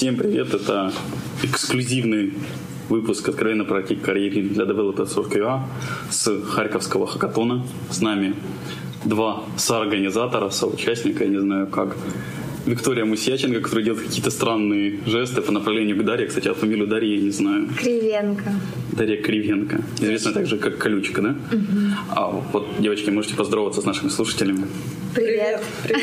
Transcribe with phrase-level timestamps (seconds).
[0.00, 0.94] Всем привет, это
[1.42, 2.32] эксклюзивный
[2.88, 5.60] выпуск «Откровенно про карьере для девелоперов QA
[6.08, 7.66] с Харьковского хакатона.
[7.90, 8.34] С нами
[9.04, 11.98] два соорганизатора, соучастника, я не знаю как.
[12.66, 16.26] Виктория Мусяченко, которая делает какие-то странные жесты по направлению к Дарье.
[16.26, 17.68] Кстати, а фамилию Дарьи я не знаю.
[17.78, 18.52] Кривенко.
[18.92, 19.82] Дарья Кривенко.
[20.00, 21.28] Известная также как Колючка, да?
[21.30, 21.66] Угу.
[22.10, 24.66] А вот, девочки, можете поздороваться с нашими слушателями.
[25.14, 25.60] Привет.
[25.82, 26.02] Привет.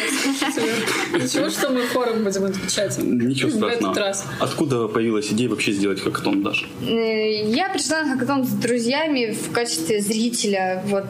[1.14, 2.98] Ничего, что мы хором будем отвечать?
[2.98, 3.70] Ничего страшного.
[3.70, 4.26] В этот раз.
[4.40, 6.66] Откуда появилась идея вообще сделать хакатон, Даша?
[6.82, 10.84] Я пришла на хакатон с друзьями в качестве зрителя.
[10.88, 11.06] Вот.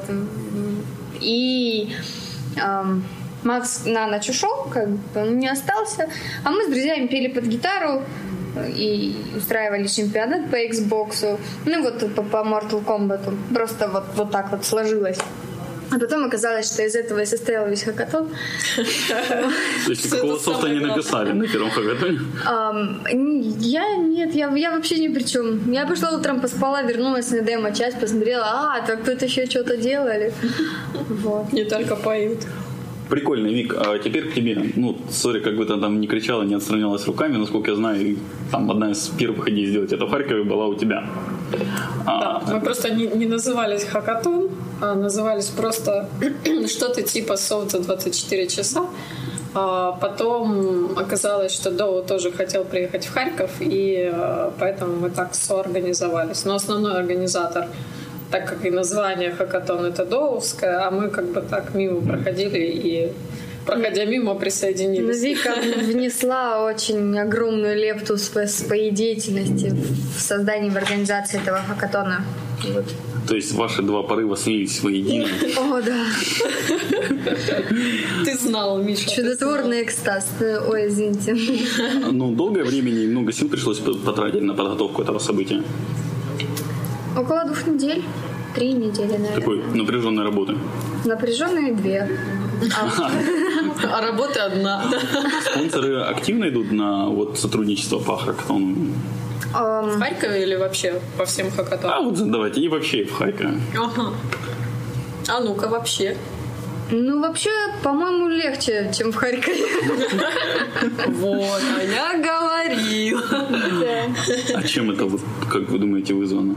[1.21, 1.89] И
[2.57, 3.03] эм,
[3.43, 6.09] Макс на ночь ушел, как бы он не остался.
[6.43, 8.03] А мы с друзьями пели под гитару
[8.67, 11.37] и устраивали чемпионат по Xbox.
[11.65, 13.33] Ну вот по, по Mortal Kombat.
[13.53, 15.19] Просто вот, вот так вот сложилось.
[15.89, 18.29] А потом оказалось, что из этого и состоял весь хакатон.
[18.75, 22.19] То есть такого софта не написали на первом хакатоне?
[23.59, 25.71] Я нет, я, я вообще ни при чем.
[25.71, 30.33] Я пошла утром, поспала, вернулась на демо-часть, посмотрела, а, так тут еще что-то делали.
[31.53, 32.39] Не только поют.
[33.09, 33.73] Прикольно, Вик.
[33.77, 34.71] А теперь к тебе.
[34.75, 38.17] Ну, сори, как бы ты там не кричала, не отстранялась руками, насколько я знаю,
[38.51, 41.05] там одна из первых идей сделать это в Харькове была у тебя.
[42.05, 44.49] Да, мы просто не, не назывались хакатон,
[44.81, 46.09] а назывались просто
[46.67, 48.81] что-то типа софт за 24 часа.
[49.53, 54.13] А потом оказалось, что Доу тоже хотел приехать в Харьков, и
[54.59, 56.45] поэтому мы так соорганизовались.
[56.45, 57.67] Но основной организатор
[58.31, 63.11] так как и название хакатон это Доусское, а мы как бы так мимо проходили и
[63.65, 65.21] проходя мимо присоединились.
[65.21, 69.73] Вика внесла очень огромную лепту своей деятельности
[70.15, 72.23] в создании в организации этого хакатона.
[72.73, 72.85] Вот.
[73.27, 75.27] То есть ваши два порыва слились воедино.
[75.57, 76.05] О, да.
[78.23, 79.09] Ты знал, Миша.
[79.09, 80.29] Чудотворный экстаз.
[80.39, 81.35] Ой, извините.
[82.09, 85.61] Ну, долгое время и много сил пришлось потратить на подготовку этого события.
[87.17, 88.03] Около двух недель.
[88.53, 89.35] Три недели, наверное.
[89.35, 90.55] Такой напряженной работы.
[91.03, 92.09] Напряженные две.
[92.75, 93.11] А,
[93.97, 94.83] а работа одна.
[95.51, 98.75] Спонсоры активно идут на вот сотрудничество по хакатону?
[99.53, 101.97] Um, в Харькове или вообще по всем хакатонам?
[101.97, 103.59] А вот давайте, и вообще в Харькове.
[103.75, 104.13] Ага.
[105.27, 106.17] А ну-ка вообще.
[106.91, 107.49] Ну, вообще,
[107.83, 109.65] по-моему, легче, чем в Харькове.
[111.07, 113.23] Вот, а я говорила.
[114.55, 115.09] А чем это,
[115.49, 116.55] как вы думаете, вызвано?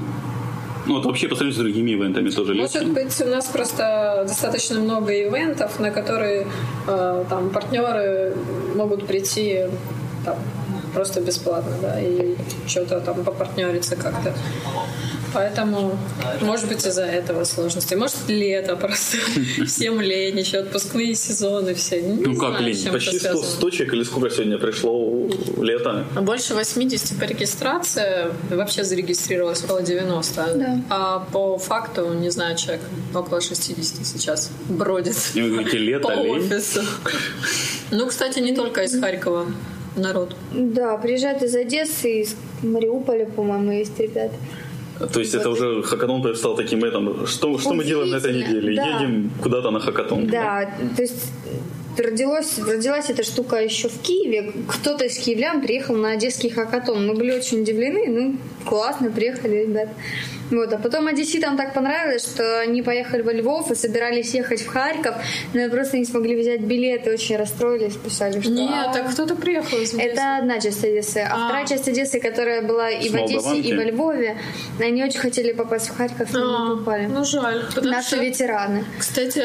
[0.91, 2.81] Ну, вот вообще по сравнению с другими ивентами тоже легче?
[2.81, 6.49] Может быть, у нас просто достаточно много ивентов, на которые
[6.89, 8.34] э, там партнеры
[8.75, 9.67] могут прийти
[10.25, 10.37] там,
[10.93, 12.34] просто бесплатно, да, и
[12.67, 14.34] что-то там попартнериться как-то.
[15.32, 15.98] Поэтому,
[16.41, 17.94] может быть, из-за этого сложности.
[17.94, 19.18] Может, лето просто.
[19.66, 22.00] Всем лень, еще отпускные сезоны все.
[22.00, 22.88] Не ну знаю, как лень?
[22.91, 25.28] Почти 100 точек или сколько сегодня пришло
[25.60, 26.04] лето?
[26.20, 28.26] Больше 80 по регистрации.
[28.50, 30.54] Вообще зарегистрировалось около 90.
[30.54, 30.80] Да.
[30.91, 32.82] А по факту, не знаю, человек
[33.14, 35.16] около 60 сейчас бродит.
[35.34, 36.47] И вы говорите, лето, по лень?
[36.47, 36.82] офису.
[37.91, 39.47] Ну, кстати, не только из Харькова
[39.97, 40.36] народ.
[40.52, 44.34] Да, приезжают из Одессы, из Мариуполя, по-моему, есть ребята.
[45.12, 45.41] То есть вот.
[45.41, 47.27] это уже хакатон стал таким этим.
[47.27, 48.77] Что, что мы делаем на этой неделе?
[48.77, 48.87] Да.
[48.87, 50.27] Едем куда-то на хакатон.
[50.27, 51.33] Да, да, то есть
[51.99, 54.53] родилась, родилась эта штука еще в Киеве.
[54.69, 57.06] Кто-то из киевлян приехал на одесский хакатон.
[57.06, 58.09] Мы были очень удивлены.
[58.09, 59.93] Ну, классно, приехали, ребята.
[60.50, 64.66] Вот, а потом одесситам так понравилось, что они поехали во Львов и собирались ехать в
[64.66, 65.15] Харьков,
[65.54, 68.50] но просто не смогли взять билеты, очень расстроились, писали, что...
[68.50, 70.10] Нет, так кто-то приехал из Одессы.
[70.10, 71.19] Это одна часть Одессы.
[71.19, 74.38] А, а вторая часть Одессы, которая была и в Одессе, и во Львове,
[74.81, 77.06] они очень хотели попасть в Харьков, но а, не попали.
[77.06, 77.62] Ну, жаль.
[77.82, 78.84] Наши что, ветераны.
[78.98, 79.44] Кстати,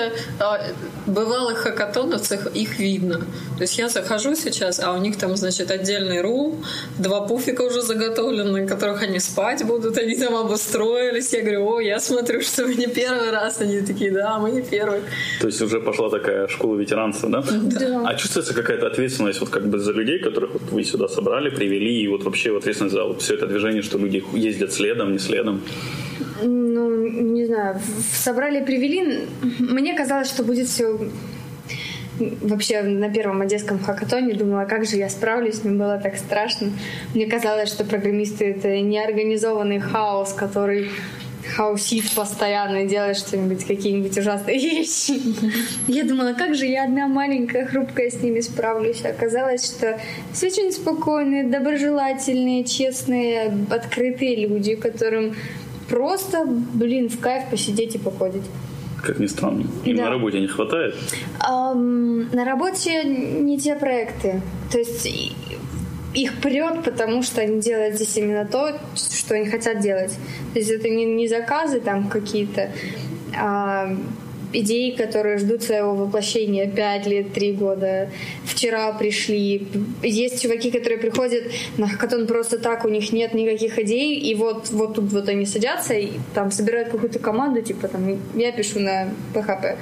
[1.05, 3.19] бывалых хакатоновцев их видно.
[3.57, 6.65] То есть я захожу сейчас, а у них там, значит, отдельный рум,
[6.97, 11.33] два пуфика уже заготовлены, которых они спать будут, они там обустроены устроились.
[11.33, 13.61] Я говорю, о, я смотрю, что вы не первый раз.
[13.61, 15.01] Они такие, да, мы не первый.
[15.39, 17.43] То есть уже пошла такая школа ветеранства, да?
[17.51, 18.03] Да.
[18.05, 22.01] А чувствуется какая-то ответственность вот как бы за людей, которых вот вы сюда собрали, привели,
[22.01, 25.61] и вот вообще ответственность за вот все это движение, что люди ездят следом, не следом?
[26.43, 27.79] Ну, не знаю,
[28.13, 29.27] собрали, привели.
[29.59, 30.99] Мне казалось, что будет все
[32.19, 36.71] вообще на первом одесском хакатоне думала, как же я справлюсь, мне было так страшно.
[37.13, 40.89] Мне казалось, что программисты— это неорганизованный хаос, который
[41.55, 45.21] хаусит постоянно и делает что-нибудь, какие-нибудь ужасные вещи.
[45.87, 49.03] Я думала, как же я одна маленькая, хрупкая с ними справлюсь.
[49.05, 49.99] Оказалось, что
[50.33, 55.35] все очень спокойные, доброжелательные, честные, открытые люди, которым
[55.87, 58.43] просто, блин, в кайф посидеть и покодить
[59.05, 59.65] как ни странно.
[59.85, 60.05] Им да.
[60.05, 60.95] на работе не хватает?
[61.39, 64.41] Um, на работе не те проекты.
[64.71, 65.07] То есть
[66.13, 70.13] их прет, потому что они делают здесь именно то, что они хотят делать.
[70.53, 72.71] То есть это не, не заказы там какие-то,
[73.37, 73.95] а
[74.59, 78.09] идеи, которые ждут своего воплощения 5 лет, 3 года.
[78.45, 79.67] Вчера пришли.
[80.03, 81.43] Есть чуваки, которые приходят
[81.77, 85.45] на хакатон просто так, у них нет никаких идей, и вот, вот тут вот они
[85.45, 89.77] садятся и там собирают какую-то команду, типа там я пишу на PHP.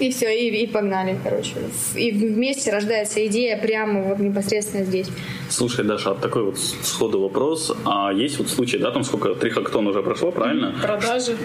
[0.00, 1.54] И все, и, и погнали, короче.
[1.94, 5.08] И вместе рождается идея прямо вот непосредственно здесь.
[5.50, 7.72] Слушай, Даша, а такой вот сходу вопрос.
[7.84, 10.74] А есть вот случаи, да, там сколько, три хактона уже прошло, правильно?
[10.82, 11.36] Продажи.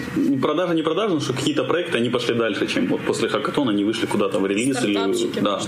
[0.42, 3.84] Продажи, не продажи, но что какие-то проекты, они пошли дальше, чем вот после хакатона они
[3.84, 5.40] вышли куда-то в релиз или...
[5.40, 5.60] Да.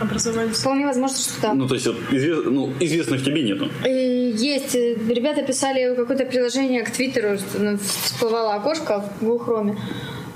[0.00, 0.56] Образовались.
[0.56, 1.54] Вполне возможно, что да.
[1.54, 2.44] Ну, то есть вот, извест...
[2.46, 3.70] ну, известных тебе нету.
[3.86, 4.74] И есть.
[4.74, 9.76] Ребята писали какое-то приложение к Твиттеру, ну, всплывало окошко в Google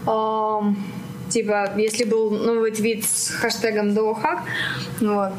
[0.06, 0.76] Chrome.
[1.28, 4.38] Типа, если был новый твит с хэштегом DoHack,
[5.00, 5.32] вот,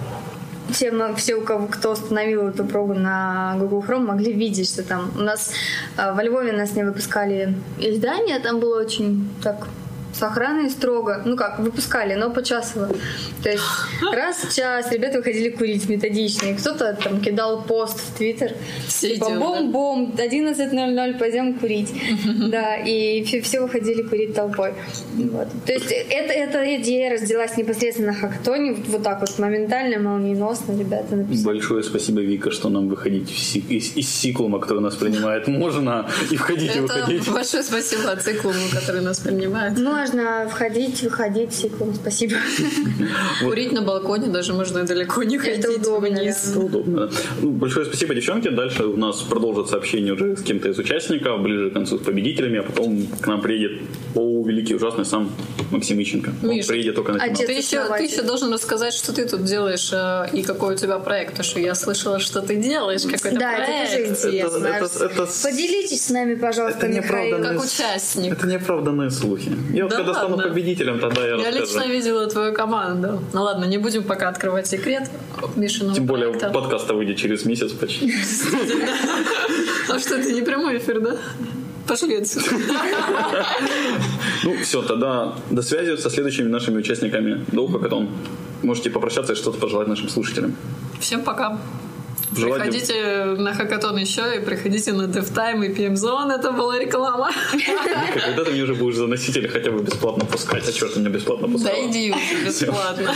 [0.72, 5.12] все, все у кого, кто установил эту пробу на Google Chrome, могли видеть, что там
[5.18, 5.52] у нас
[5.98, 9.68] э, во Львове нас не выпускали издания, там было очень так
[10.14, 11.22] с охраной строго.
[11.26, 12.90] Ну как, выпускали, но почасово.
[13.44, 13.64] То есть
[14.14, 16.48] раз в час ребята выходили курить методично.
[16.48, 18.54] И кто-то там кидал пост в Твиттер.
[18.88, 21.94] Типа бом-бом, 11.00, пойдем курить.
[22.50, 24.74] Да, и все выходили курить толпой.
[25.16, 25.48] Вот.
[25.66, 28.74] То есть это, эта идея родилась непосредственно на хактоне.
[28.88, 31.46] Вот так вот моментально, молниеносно ребята написали.
[31.46, 33.32] Большое спасибо, Вика, что нам выходить
[33.70, 37.30] из, из циклума, который нас принимает, можно и входить, и выходить.
[37.30, 39.78] Большое спасибо циклуму, который нас принимает.
[39.78, 41.94] Ну, можно входить, выходить циклом.
[41.94, 42.36] Спасибо.
[43.44, 46.48] Курить на балконе даже можно далеко не ходить Это удобно, вниз.
[46.52, 47.10] Это удобно.
[47.42, 48.50] Ну, большое спасибо, девчонки.
[48.50, 52.60] Дальше у нас продолжится общение уже с кем-то из участников, ближе к концу с победителями,
[52.60, 53.82] а потом к нам приедет
[54.16, 55.32] о великий ужасный сам
[55.72, 56.32] Максим Ищенко.
[56.44, 57.36] Он Миша, приедет только на финал.
[57.36, 61.00] Ты еще, ты еще должен рассказать, что ты тут делаешь э, и какой у тебя
[61.00, 61.32] проект.
[61.32, 63.92] Потому что я слышала, что ты делаешь какой-то Да, это проект.
[63.92, 64.68] тоже интересно.
[64.68, 67.42] Это- это- это- Поделитесь с нами, пожалуйста, Это Михаил.
[67.44, 68.34] Как участник.
[68.34, 69.52] Это неоправданные слухи.
[69.74, 70.50] Я вот Да когда стану ладно?
[70.52, 73.22] победителем, тогда я, Я лично видела твою команду.
[73.34, 75.10] Ну ладно, не будем пока открывать секрет
[75.56, 76.50] Мишиного Тем более проекта.
[76.52, 78.14] подкаста выйдет через месяц почти.
[79.90, 81.18] А что, это не прямой эфир, да?
[81.88, 82.46] Пошли отсюда.
[84.44, 88.10] Ну, все, тогда до связи со следующими нашими участниками до Хакатон.
[88.62, 90.56] Можете попрощаться и что-то пожелать нашим слушателям.
[91.00, 91.58] Всем пока.
[92.36, 96.32] Приходите на хакатон еще и приходите на DevTime и PM Zone.
[96.32, 97.32] Это была реклама.
[98.14, 100.68] Когда ты мне уже будешь заносить или хотя бы бесплатно пускать?
[100.68, 101.88] А черт, ты меня бесплатно Да пускала?
[101.90, 103.14] иди уже бесплатно.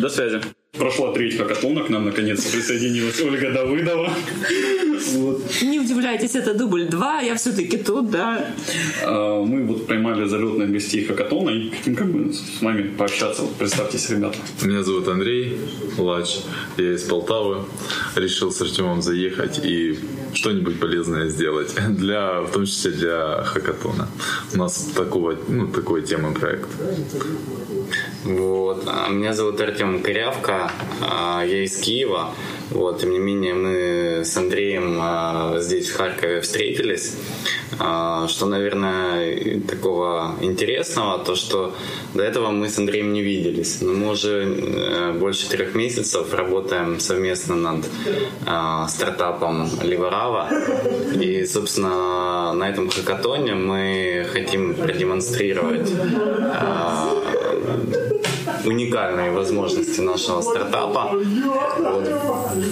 [0.00, 0.40] До связи.
[0.78, 4.12] Прошла треть хакатона, к нам наконец присоединилась Ольга Давыдова.
[5.14, 5.42] Вот.
[5.62, 8.54] Не удивляйтесь, это дубль 2, я все-таки тут, да.
[9.04, 13.42] А, Мы вот поймали залетных гостей хакатона и хотим как бы с вами пообщаться.
[13.42, 14.38] Вот Представьтесь, ребята.
[14.62, 15.58] Меня зовут Андрей
[15.98, 16.38] Лач,
[16.76, 17.64] я из Полтавы.
[18.14, 19.98] Решил с Артемом заехать и
[20.34, 24.08] что-нибудь полезное сделать, для, в том числе для хакатона.
[24.54, 26.68] У нас такого, ну, такой темы проект.
[28.24, 28.84] Вот.
[28.86, 30.70] а, Меня зовут Артем Корявка,
[31.00, 32.34] а, я из Киева.
[32.70, 37.16] Вот, тем не менее, мы с Андреем а, здесь, в Харькове, встретились.
[37.72, 41.74] Что, наверное, такого интересного, то, что
[42.12, 43.80] до этого мы с Андреем не виделись.
[43.80, 47.86] Но мы уже э, больше трех месяцев работаем совместно над
[48.90, 50.50] стартапом Ливарава.
[51.14, 55.90] И, собственно, на этом хакатоне мы хотим продемонстрировать
[58.70, 62.08] уникальные возможности нашего стартапа вот,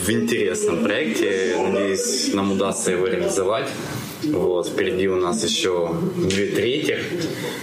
[0.07, 1.57] в интересном проекте.
[1.59, 3.69] Надеюсь, нам удастся его реализовать.
[4.33, 6.99] Вот, впереди у нас еще две трети.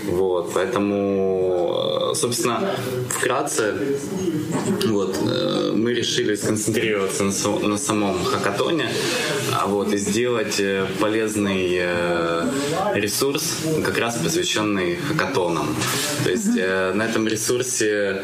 [0.07, 2.75] Вот, поэтому, э, собственно,
[3.10, 3.74] вкратце,
[4.86, 8.89] вот, э, мы решили сконцентрироваться на, на самом хакатоне,
[9.53, 11.81] а вот, и сделать э, полезный
[12.93, 15.67] ресурс, как раз посвященный хакатонам.
[16.24, 18.24] То есть на этом ресурсе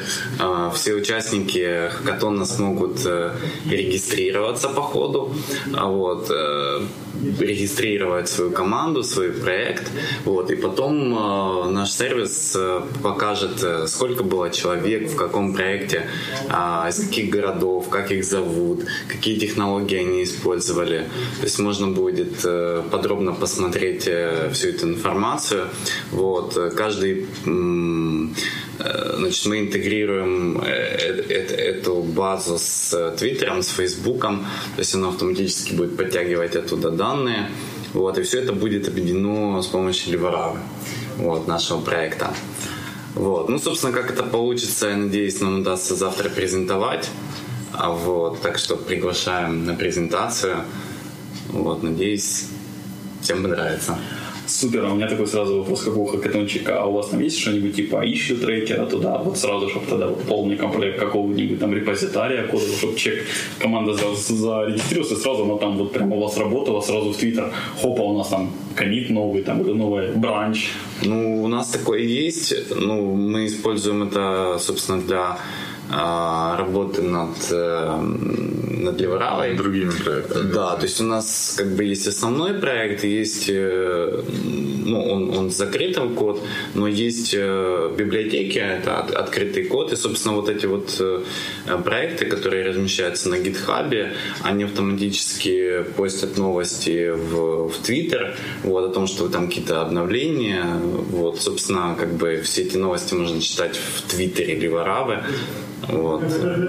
[0.73, 2.99] все участники хакатона смогут
[3.69, 5.33] регистрироваться по ходу,
[5.73, 6.31] а вот,
[7.39, 9.91] регистрировать свою команду, свой проект,
[10.25, 16.07] вот, и потом э, наш сервис э, покажет, э, сколько было человек, в каком проекте,
[16.49, 21.07] а, из каких городов, как их зовут, какие технологии они использовали.
[21.39, 25.67] То есть можно будет э, подробно посмотреть э, всю эту информацию.
[26.11, 28.27] Вот, э, каждый э,
[29.17, 34.45] Значит, мы интегрируем э, э, э, эту базу с э, Твиттером, с Фейсбуком,
[34.75, 37.49] то есть оно автоматически будет подтягивать оттуда данные.
[37.93, 40.59] Вот, и все это будет объединено с помощью Ливаравы,
[41.17, 42.33] вот, нашего проекта.
[43.15, 43.49] Вот.
[43.49, 47.09] Ну, собственно, как это получится, я надеюсь, нам удастся завтра презентовать.
[47.73, 50.63] А вот, так что приглашаем на презентацию.
[51.49, 52.47] Вот, надеюсь,
[53.21, 53.97] всем понравится.
[54.51, 56.81] Супер, а у меня такой сразу вопрос, как у хакатончика.
[56.81, 60.21] А у вас там есть что-нибудь типа ищу трекера туда, вот сразу, чтобы тогда вот
[60.23, 63.23] полный комплект какого-нибудь там репозитария кодового, чтобы чек
[63.59, 68.01] команда сразу зарегистрировался, сразу она там вот прямо у вас работала, сразу в Твиттер, хопа,
[68.01, 70.71] у нас там комит новый, там или новый бранч.
[71.03, 72.53] Ну, у нас такое есть.
[72.75, 75.37] Ну, мы используем это, собственно, для
[75.91, 78.01] работы над, э,
[78.77, 79.55] над Леворавой.
[79.55, 80.51] Другими проектами.
[80.51, 84.23] Да, то есть у нас как бы есть основной проект, есть, э,
[84.85, 86.41] ну, он, он с закрытым код,
[86.73, 91.01] но есть э, библиотеки, это от- открытый код, и, собственно, вот эти вот
[91.83, 99.07] проекты, которые размещаются на гитхабе, они автоматически постят новости в, в Twitter, вот, о том,
[99.07, 100.65] что там какие-то обновления,
[101.11, 105.23] вот, собственно, как бы все эти новости можно читать в Твиттере Леворавы,
[105.87, 106.23] вот.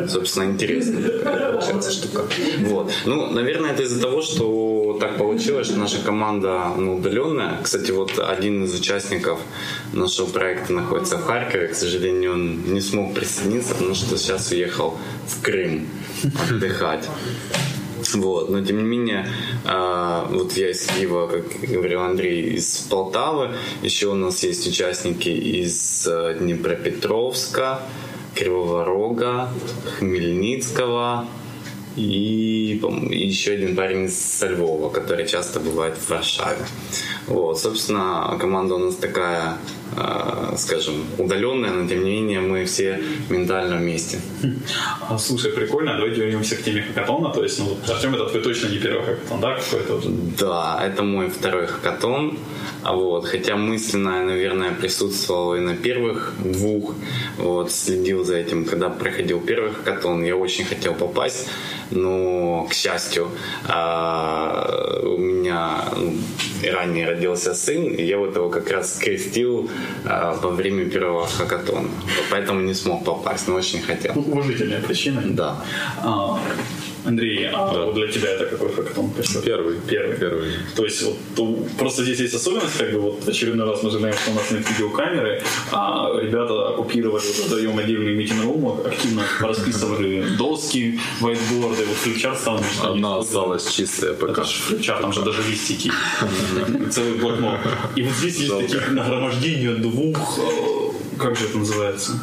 [0.08, 1.00] Собственно, интересно
[1.62, 2.24] получается штука.
[2.60, 2.92] Вот.
[3.04, 7.58] Ну, наверное, это из-за того, что так получилось, что наша команда ну, удаленная.
[7.62, 9.40] Кстати, вот один из участников
[9.92, 11.68] нашего проекта находится в Харькове.
[11.68, 15.88] К сожалению, он не смог присоединиться, потому что сейчас уехал в Крым
[16.48, 17.08] отдыхать.
[18.14, 18.50] Вот.
[18.50, 19.28] Но тем не менее,
[19.64, 23.50] а, вот я из Киева, как говорил Андрей, из Полтавы.
[23.82, 27.82] Еще у нас есть участники из э, Днепропетровска,
[28.34, 29.50] Кривого Рога,
[29.98, 31.26] Хмельницкого
[31.96, 36.64] и, еще один парень со Львова, который часто бывает в Варшаве.
[37.26, 39.58] Вот, собственно, команда у нас такая,
[40.56, 44.18] скажем, удаленная, но тем не менее мы все ментально вместе.
[45.08, 48.68] А, слушай, прикольно, давайте вернемся к теме хакатона, то есть, ну, Артем, это твой точно
[48.68, 50.08] не первый хакатон, да, какой-то уже?
[50.38, 52.38] Да, это мой второй хакатон.
[52.82, 56.94] А Вот, хотя мысленно, я, наверное, присутствовал и на первых двух,
[57.38, 61.48] вот, следил за этим, когда проходил первый хакатон, я очень хотел попасть,
[61.90, 63.28] но, к счастью,
[63.66, 66.14] а, у меня ну,
[66.72, 71.88] ранее родился сын, и я вот его как раз крестил а, во время первого хакатона,
[72.30, 74.12] поэтому не смог попасть, но очень хотел.
[74.16, 75.22] Уважительная причина.
[75.24, 75.56] Да.
[77.04, 79.10] Андрей, а вот для тебя это какой хакатон?
[79.44, 79.76] Первый.
[79.88, 80.16] Первый.
[80.16, 80.52] Первый.
[80.76, 84.14] То есть вот то- просто здесь есть особенность, как бы вот очередной раз мы знаем,
[84.14, 85.42] что у нас нет видеокамеры,
[85.72, 93.18] а ребята оккупировали вот вдвоем отдельный митинг-рум, активно расписывали доски, вайтборды, вот флипчарт что Одна
[93.18, 94.32] осталась чистая пока.
[94.32, 95.90] Это же флипчарт, там же даже листики,
[96.90, 97.58] целый блокнот.
[97.96, 102.20] И вот здесь есть такие нагромождения двух, э, как же это называется?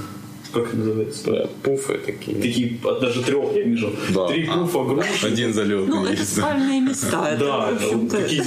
[0.53, 1.50] Как это называется?
[1.63, 2.38] Пуфы такие.
[2.41, 3.91] Такие, даже трех я вижу.
[4.13, 4.27] Да.
[4.27, 5.27] Три пуфа груши.
[5.27, 7.38] Один залет Ну, это спальные места.
[7.39, 7.72] Да,
[8.10, 8.44] такие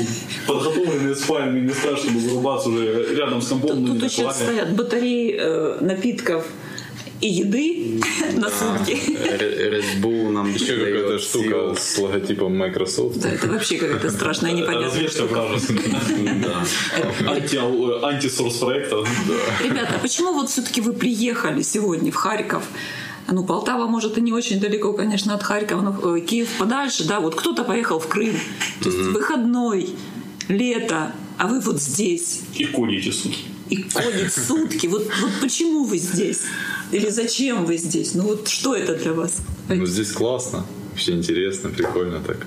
[0.47, 3.85] подготовленные спальные места, чтобы вырубаться уже рядом с компом.
[3.85, 4.35] ну, Тут еще клаве.
[4.39, 6.45] стоят батареи э, напитков
[7.23, 8.01] и еды
[8.35, 8.93] на сутки.
[8.93, 13.17] Red Bull нам Еще какая-то штука с логотипом Microsoft.
[13.23, 15.95] Да, это вообще какая-то страшная непонятная вражеская.
[17.29, 19.05] Анти- Антисорс проекта.
[19.63, 22.65] Ребята, почему вот все-таки вы приехали сегодня в Харьков?
[23.31, 27.21] Ну, Полтава, может, и не очень далеко, конечно, от Харькова, но э, Киев подальше, да,
[27.21, 28.35] вот кто-то поехал в Крым.
[28.83, 29.91] То есть выходной,
[30.49, 32.41] лето, а вы вот здесь.
[32.57, 33.52] И ходите сутки.
[33.73, 34.87] И ходит сутки.
[34.87, 36.43] Вот, вот почему вы здесь?
[36.91, 38.15] Или зачем вы здесь?
[38.15, 39.39] Ну вот что это для вас?
[39.69, 40.67] Ну, здесь классно.
[40.91, 42.47] Вообще интересно, прикольно так.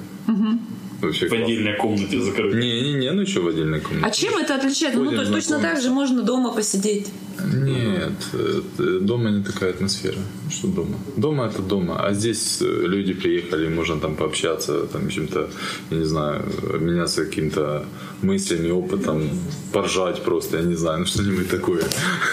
[1.01, 1.45] Вообще В классно.
[1.45, 2.57] отдельной комнате закрыты.
[2.57, 4.21] Не-не-не, ну что в отдельной А комнате?
[4.21, 4.99] чем это отличается?
[4.99, 7.07] Ну, то есть Ходим, точно так же можно дома посидеть.
[7.43, 10.17] Нет, э, дома не такая атмосфера.
[10.51, 10.95] Что дома?
[11.17, 15.49] Дома это дома, а здесь э, люди приехали, можно там пообщаться, там чем-то,
[15.91, 17.85] я не знаю, обменяться каким-то
[18.21, 19.29] мыслями, опытом,
[19.73, 21.83] поржать просто, я не знаю, ну что-нибудь такое.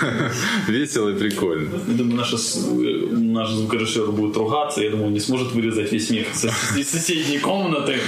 [0.68, 1.71] Весело и прикольно.
[1.88, 6.26] Я думаю, наш, наш звукорежиссер будет ругаться, я думаю, он не сможет вырезать весь смех
[6.35, 7.99] со- из соседней комнаты,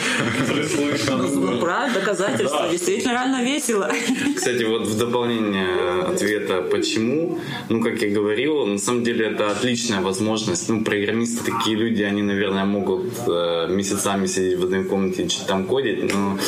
[0.40, 1.16] который слышно.
[1.16, 2.68] Ну, правда, доказательство.
[2.70, 3.90] Действительно, реально весело.
[4.36, 7.38] Кстати, вот в дополнение ответа «почему?»,
[7.68, 10.68] ну, как я говорил, на самом деле это отличная возможность.
[10.68, 15.48] Ну, программисты такие люди, они, наверное, могут э, месяцами сидеть в одной комнате и что-то
[15.48, 16.38] там кодить, но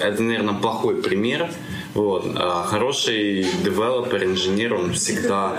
[0.00, 1.48] это, наверное, плохой пример.
[1.96, 2.26] Вот.
[2.34, 5.58] А хороший девелопер, инженер, он всегда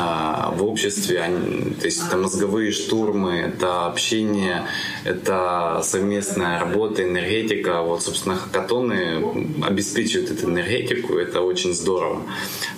[0.00, 4.66] а, в обществе, они- то есть это мозговые штурмы, это общение,
[5.04, 7.82] это совместная работа, энергетика.
[7.82, 9.22] Вот, собственно, хакатоны
[9.62, 12.22] обеспечивают эту энергетику, это очень здорово.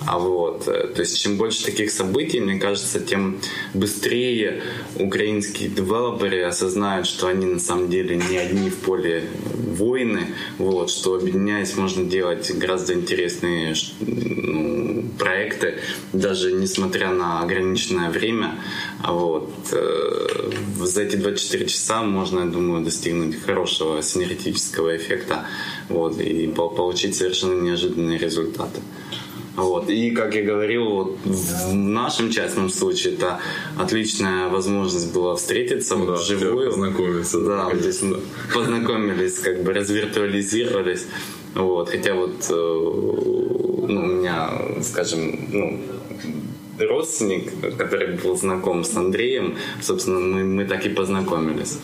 [0.05, 3.39] А вот, э, то есть чем больше таких событий, мне кажется, тем
[3.73, 4.61] быстрее
[4.99, 9.23] украинские девелоперы осознают, что они на самом деле не одни в поле
[9.77, 10.27] воины,
[10.59, 15.75] вот, что объединяясь можно делать гораздо гораздо интересные ну, проекты,
[16.13, 18.59] даже несмотря на ограниченное время.
[19.07, 19.51] Вот.
[19.71, 25.45] Э, за эти 24 часа можно, я думаю, достигнуть хорошего синергетического эффекта
[25.89, 28.81] вот, и получить совершенно неожиданные результаты.
[29.55, 29.89] Вот.
[29.89, 33.39] И, как я говорил, вот в нашем частном случае это
[33.77, 36.71] отличная возможность была встретиться да, вживую.
[36.71, 37.39] Познакомиться.
[37.39, 37.77] Да, да.
[37.77, 38.01] здесь
[38.51, 41.05] познакомились, как бы развиртуализировались.
[41.55, 41.89] Вот.
[41.89, 44.49] Хотя вот э, ну, у меня,
[44.81, 45.79] скажем, ну,
[46.79, 51.77] родственник, который был знаком с Андреем, собственно, мы, мы так и познакомились.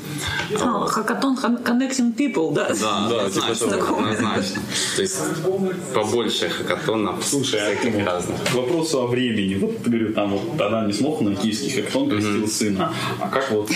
[0.59, 2.69] А, хакатон Connecting People, да?
[2.69, 4.61] Да, да однозначно, типа однозначно.
[4.95, 5.19] То есть
[5.93, 8.43] побольше хакатонов Слушай, а всяких а, разных.
[8.43, 9.55] К вопросу о времени.
[9.55, 12.47] Вот, говорю, там вот тогда не смог на киевский хакатон крестил mm-hmm.
[12.47, 12.93] сына.
[13.19, 13.69] А как вот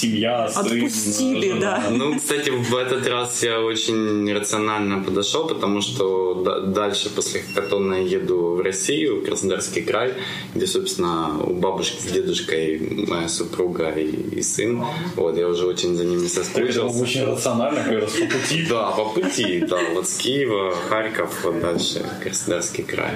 [0.00, 0.66] семья, сын?
[0.66, 1.60] Отпустили, жена?
[1.60, 1.90] да.
[1.90, 8.20] Ну, кстати, в этот раз я очень рационально подошел, потому что дальше после хакатона я
[8.20, 10.14] еду в Россию, в Краснодарский край,
[10.54, 14.82] где, собственно, у бабушки с дедушкой моя супруга и, и сын.
[15.16, 16.80] Вот, я уже очень за ними соскучился.
[16.80, 18.66] Это очень рационально, как раз по пути.
[18.68, 19.78] Да, по пути, да.
[19.94, 23.12] Вот с Киева, Харьков, вот дальше Краснодарский край.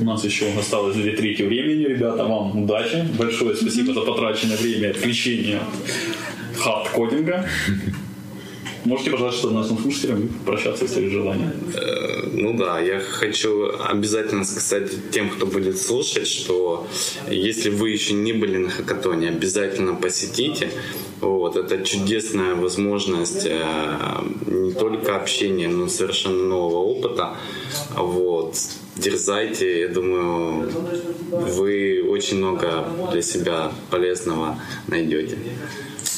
[0.00, 2.24] У нас еще осталось две трети времени, ребята.
[2.24, 3.06] Вам удачи.
[3.18, 5.60] Большое спасибо за потраченное время отвлечение
[6.56, 7.46] хард-кодинга.
[8.84, 11.52] Можете, пожалуйста, нашим слушателям прощаться, если есть желание.
[11.74, 16.86] Э, ну да, я хочу обязательно сказать тем, кто будет слушать, что
[17.28, 20.70] если вы еще не были на хакатоне, обязательно посетите.
[21.20, 23.62] Вот, это чудесная возможность э,
[24.46, 27.36] не только общения, но совершенно нового опыта.
[27.96, 28.54] Вот.
[28.98, 30.70] Дерзайте, я думаю,
[31.30, 35.38] вы очень много для себя полезного найдете.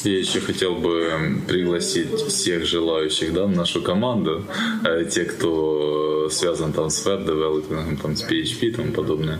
[0.03, 4.43] Я еще хотел бы пригласить всех желающих да, в нашу команду,
[4.83, 9.39] э, те, кто связан там с веб-девелопингом, там, с PHP и тому подобное.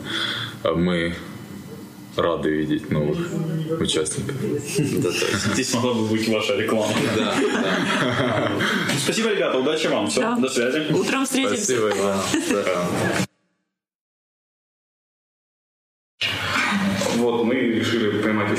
[0.61, 1.15] А мы
[2.15, 3.17] рады видеть новых
[3.79, 4.35] участников.
[5.53, 6.93] Здесь могла бы быть ваша реклама.
[7.15, 8.51] Да,
[9.03, 10.07] Спасибо, ребята, удачи вам.
[10.07, 10.93] Все, до связи.
[10.93, 11.63] Утром встретимся.
[11.63, 13.25] Спасибо, Иван.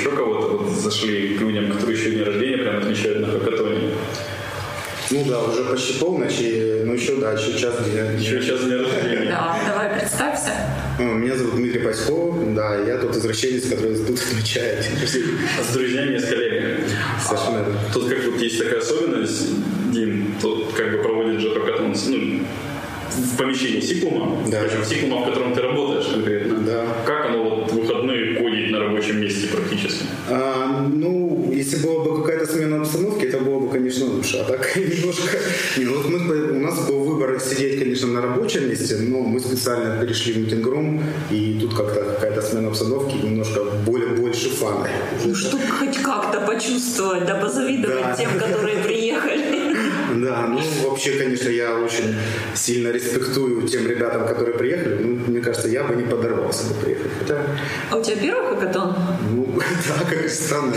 [0.03, 3.91] Еще кого-то, вот зашли к людям, которые еще день рождения прямо отмечают на хакатоне.
[5.11, 8.13] Ну да, уже почти полночь, и, ну еще, да, еще час дня.
[8.13, 9.31] Еще час дня рождения.
[9.31, 10.51] Да, давай представься.
[10.99, 14.87] Ну, меня зовут Дмитрий Паськов, да, я тот извращенец, который тут отмечает.
[15.61, 16.85] А с друзьями и с коллегами.
[17.25, 17.79] Совершенно верно.
[17.93, 19.51] Тут как вот есть такая особенность,
[19.93, 22.41] Дим, тут как бы проводит же хакатон, ну,
[23.13, 24.63] в помещении Сиклума, да.
[24.63, 26.59] причем Сиклума, в котором ты работаешь конкретно.
[26.61, 26.87] Да.
[27.05, 28.02] Как оно вот в выходные кодить на
[29.13, 30.05] рабочем месте практически?
[30.29, 34.39] А, ну, если была бы какая-то смена обстановки, это было бы, конечно, лучше.
[34.39, 35.39] А так немножко...
[35.77, 39.41] Не, ну, вот мы, у нас был выбор сидеть, конечно, на рабочем месте, но мы
[39.41, 44.89] специально перешли в митинг-рум, и тут как-то какая-то смена обстановки, немножко более, больше фана.
[45.25, 48.17] Ну, чтобы хоть как-то почувствовать, да, позавидовать да.
[48.17, 49.72] тем, которые приехали.
[50.23, 52.15] Да, ну вообще, конечно, я очень
[52.55, 55.03] сильно респектую тем ребятам, которые приехали.
[55.03, 57.11] Ну, мне кажется, я бы не подорвался бы приехать.
[57.19, 57.45] Хотя...
[57.91, 58.95] А у тебя первый хакатон?
[59.33, 60.77] Ну, да, как странно.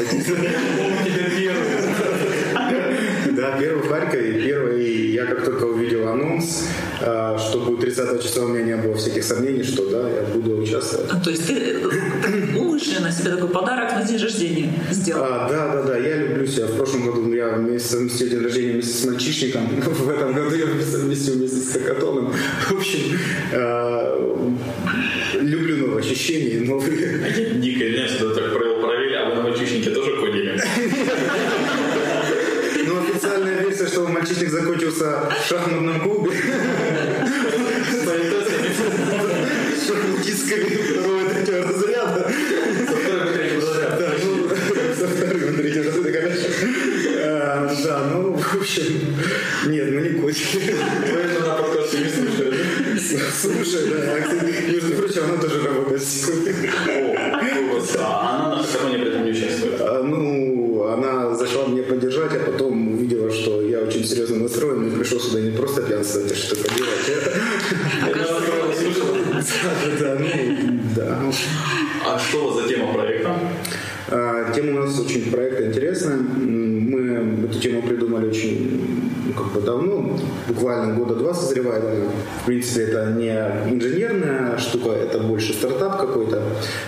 [3.46, 6.64] Да, первый в Харькове, первый, я как только увидел анонс,
[7.00, 10.58] а, что будет 30 числа, у меня не было всяких сомнений, что да, я буду
[10.58, 11.12] участвовать.
[11.12, 15.26] А, то есть ты э, умышленно себе такой подарок на день рождения сделал?
[15.26, 16.66] А, да, да, да, я люблю себя.
[16.66, 20.66] В прошлом году я вместе совместил день рождения вместе с мальчишником, в этом году я
[20.84, 22.34] совместил вместе с хакатоном.
[22.70, 23.20] В общем,
[23.54, 24.42] а,
[25.40, 26.98] люблю новые ощущения, новые...
[27.60, 30.60] Дико, извиняюсь, это так провел параллель, а вы на мальчишнике тоже ходили?
[32.88, 36.32] Ну, официальная версия, что мальчишник закончился в шахматном клубе.
[39.86, 42.32] Шахматистками второго третьего разряда.
[42.88, 43.98] Со второго третьего разряда.
[44.00, 44.50] Да, ну,
[44.98, 46.48] со второго третьего разряда, конечно.
[47.22, 48.84] А, да, ну, в общем,
[49.68, 50.76] нет, мы не котики.
[51.02, 52.58] Поэтому на подкасте не слушали.
[53.41, 56.54] Слушай, да, а, между прочим, она тоже работает сегодня.
[56.88, 57.15] О,
[58.00, 59.82] а она на хакатоне при этом не участвует?
[59.82, 64.98] А, ну, она зашла мне поддержать, а потом увидела, что я очень серьезно настроен и
[64.98, 65.52] пришел сюда не
[66.06, 66.91] пьянствовать, а что-то делать.
[70.00, 71.20] Да, ну, да.
[72.06, 73.36] А что за тема проекта?
[74.10, 76.18] А, тема у нас очень проекта интересная.
[76.18, 81.84] Мы эту тему придумали очень ну, как бы давно, буквально года два созревает.
[82.41, 83.32] В принципе, это не
[83.72, 86.44] инженерная штука, это больше стартап какой-то.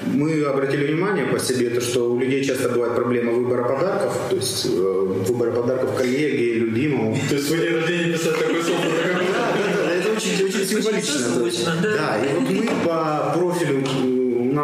[0.06, 4.36] Мы обратили внимание по себе, то, что у людей часто бывает проблема выбора подарков, то
[4.36, 7.18] есть э, выбора подарков коллеге, любимому.
[7.30, 11.76] То есть вы день рождения писать такой софт, это очень, очень символично.
[11.82, 11.98] да.
[11.98, 13.84] Да, и вот мы по профилю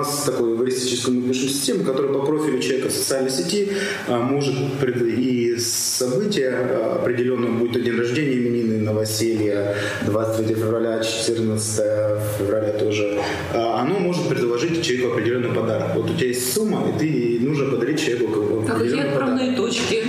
[0.04, 3.72] нас такой эвристическую мы пишем систему, которая по профилю человека в социальной сети
[4.08, 4.56] а, может
[5.02, 11.76] и события а, определенные, будь то день рождения, именины, новоселье, 23 февраля, 14
[12.38, 13.22] февраля тоже,
[13.54, 15.96] а, оно может предложить человеку определенный подарок.
[15.96, 19.14] Вот у тебя есть сумма, и ты нужно подарить человеку определенный подарок.
[19.14, 20.04] отправные точки?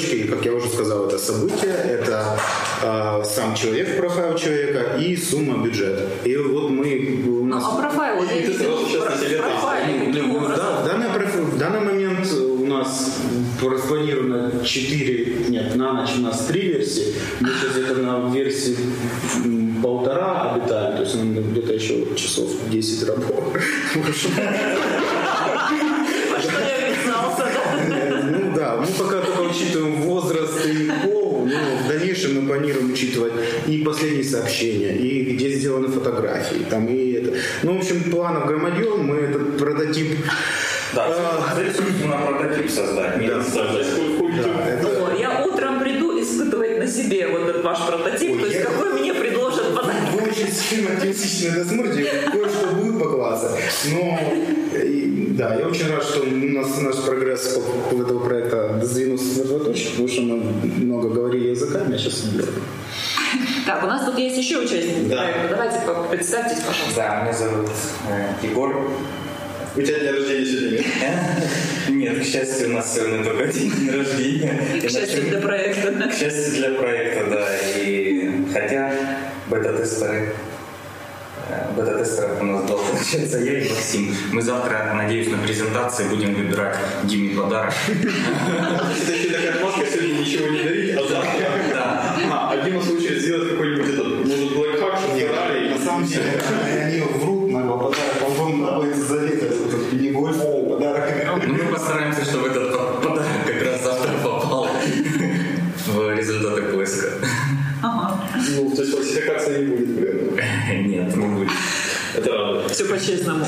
[0.00, 2.38] А, а, точки, как я уже сказал, это события, это
[2.82, 6.08] а, сам человек, профайл человека и сумма бюджета.
[6.24, 7.64] И вот мы у Ну, нас...
[7.66, 8.76] а профайл, я видела,
[9.38, 10.56] профайл?
[10.56, 13.18] Да, в данный, в данный момент у нас
[13.62, 17.14] распланировано 4, нет, на ночь у нас 3 версии.
[17.40, 18.76] Мы сейчас где-то на версии
[19.82, 23.60] полтора обитаем, то есть где-то еще часов 10 работы.
[32.60, 33.32] Планируем учитывать
[33.66, 37.32] и последние сообщения, и где сделаны фотографии, там и это.
[37.62, 40.18] Ну, в общем, планов громадье, мы этот прототип...
[40.94, 43.18] Да, а, цель, собственно, прототип создать.
[43.20, 43.42] Не Да.
[43.42, 43.86] создать
[44.42, 48.58] да, это- я утром приду испытывать на себе вот этот ваш прототип, Ой, то есть
[48.58, 49.96] я- какой мне предложат подарок.
[50.12, 53.48] Вы очень сильно смотрите, кое-что будет по классу.
[53.92, 54.20] Но
[55.40, 59.44] да, я очень рад, что у нас наш прогресс по, по этого проекта сдвинулся на
[59.44, 60.36] два точки, потому что мы
[60.84, 62.24] много говорили языками, а сейчас.
[63.64, 65.16] Так, у нас тут есть еще участники Да.
[65.16, 65.48] проекта.
[65.50, 66.96] Давайте представьтесь, пожалуйста.
[66.96, 67.70] Да, меня зовут
[68.08, 68.90] э, Егор.
[69.76, 70.84] У тебя день рождения сегодня нет?
[71.88, 74.60] Нет, к счастью, у нас сегодня только день рождения.
[74.82, 75.92] К счастью для проекта.
[76.08, 77.46] К счастью для проекта, да.
[77.76, 78.92] И хотя
[79.46, 80.34] бета-тестеры
[81.76, 84.14] бета-тестеров у нас должен начаться я и Максим.
[84.32, 87.74] Мы завтра, надеюсь, на презентации будем выбирать Диме подарок.
[87.88, 91.39] Это такая сегодня ничего не дарить, а завтра.
[112.20, 112.70] Это радует.
[112.70, 113.46] Все по-честному.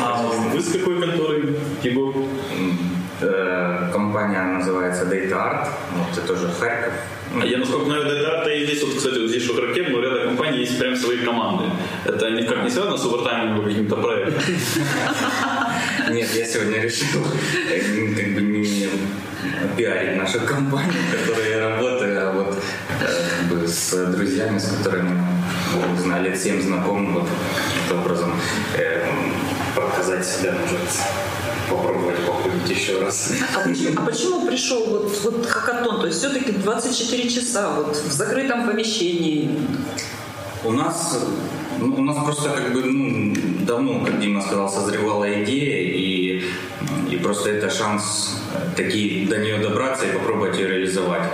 [0.00, 2.14] А вы с какой конторы, Егор?
[3.20, 5.68] Э, Компания называется Data Art.
[5.92, 6.94] Вот это тоже Харьков.
[7.40, 10.24] А Я, насколько знаю, это и здесь, вот, кстати, вот здесь что характерно, у ряда
[10.26, 11.64] компаний есть прям свои команды.
[12.04, 14.42] Это никак не связано с овертаймом или каким-то проектом.
[16.10, 17.22] Нет, я сегодня решил
[17.70, 17.80] э,
[18.14, 18.88] как бы не
[19.76, 22.58] пиарить нашу компанию, в которой я работаю, а вот
[23.00, 23.06] э,
[23.48, 25.33] как бы с друзьями, с которыми
[25.74, 27.28] ну, знаю, лет 7 знаком, вот
[27.82, 28.32] таким образом
[28.76, 29.06] э,
[29.74, 30.80] показать себя, может,
[31.68, 33.32] попробовать похудеть еще раз.
[33.56, 36.00] А почему, а почему пришел вот, вот хакатон?
[36.00, 39.50] То есть все-таки 24 часа вот в закрытом помещении.
[40.64, 41.22] У нас,
[41.78, 43.34] ну, у нас просто как бы ну,
[43.66, 46.42] давно, как Дима сказал, созревала идея, и,
[47.10, 51.30] и просто это шанс э, таки до нее добраться и попробовать ее реализовать.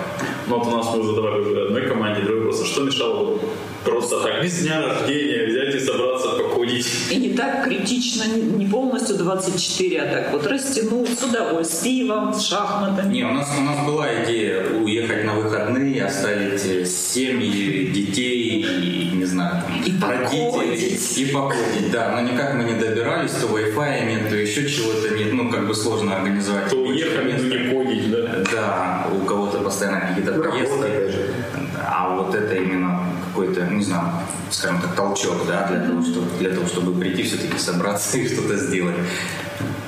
[0.47, 3.39] Ну вот у нас мы уже давали уже одной команде, другой просто, что мешало
[3.85, 6.87] просто так, без дня рождения взять и собраться покурить.
[7.11, 12.35] И не так критично, не полностью 24, а так вот растянуть с удовольствием, с пивом,
[12.35, 13.13] с шахматами.
[13.13, 19.25] Не, у нас, у нас была идея уехать на выходные, оставить семьи, детей и, не
[19.25, 20.99] знаю, И родителей.
[21.17, 22.13] И покодить, да.
[22.13, 25.33] Но никак мы не добирались, то Wi-Fi нет, то еще чего-то нет.
[25.33, 26.69] Ну, как бы сложно организовать.
[26.71, 28.45] То уехали, но не ходить, да?
[28.53, 31.41] Да, у кого-то постоянно какие-то поездки.
[31.87, 33.00] А вот это именно
[33.41, 34.13] какой-то, не знаю,
[34.51, 38.57] скажем так, толчок, да, для того, чтобы, для того, чтобы прийти все-таки собраться и что-то
[38.57, 38.97] сделать.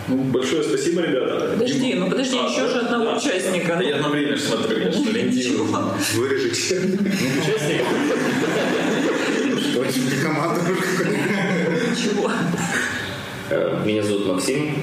[0.09, 1.53] Ну, большое спасибо, ребята.
[1.55, 3.17] Подожди, ну подожди, А, еще же одного да.
[3.17, 3.77] участника.
[3.77, 5.67] Да я на время смотрю, я что ленивый.
[6.15, 6.77] Вырежете.
[7.41, 7.83] Участник.
[9.61, 10.61] Что, команда?
[11.97, 12.31] Чего?
[13.51, 14.77] Э, Меня зовут Максим.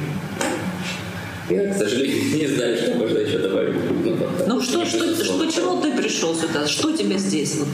[1.49, 3.75] Я, к сожалению, не знаю, что можно еще добавить.
[4.05, 4.15] Ну,
[4.47, 6.67] Ну что, что, что, почему ты пришел сюда?
[6.67, 7.67] Что тебе здесь вот?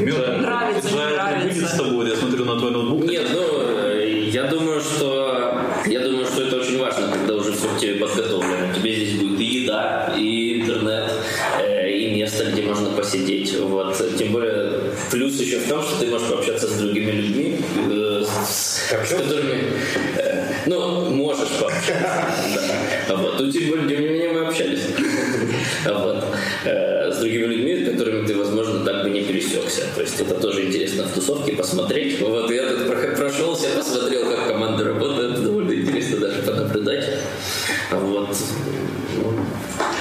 [0.00, 1.58] Нравится, не нравится.
[1.58, 3.04] будет с тобой, я смотрю на твой ноутбук.
[3.04, 7.68] Нет, ну, э, я думаю, что я думаю, что это очень важно, когда уже все
[7.68, 8.74] к тебе подготовлено.
[8.76, 11.10] Тебе здесь будет и еда, и интернет,
[11.60, 13.58] э, и место, где можно посидеть.
[13.58, 14.00] Вот.
[14.16, 17.56] Тем более, плюс еще в том, что ты можешь пообщаться с другими людьми,
[17.90, 19.77] э, с, с которыми...
[20.68, 21.92] ну, можешь пообщаться.
[23.08, 23.16] Да.
[23.16, 23.40] Вот.
[23.40, 24.82] Ну, тем более, не менее, мы общались.
[25.86, 26.24] Вот.
[26.64, 29.82] Э, С другими людьми, с которыми ты, возможно, так бы не пересекся.
[29.94, 32.20] То есть это тоже интересно в тусовке посмотреть.
[32.20, 35.42] Вот я тут прошелся, посмотрел, как команда работает.
[35.42, 37.04] Довольно интересно даже понаблюдать.
[37.92, 38.36] Вот.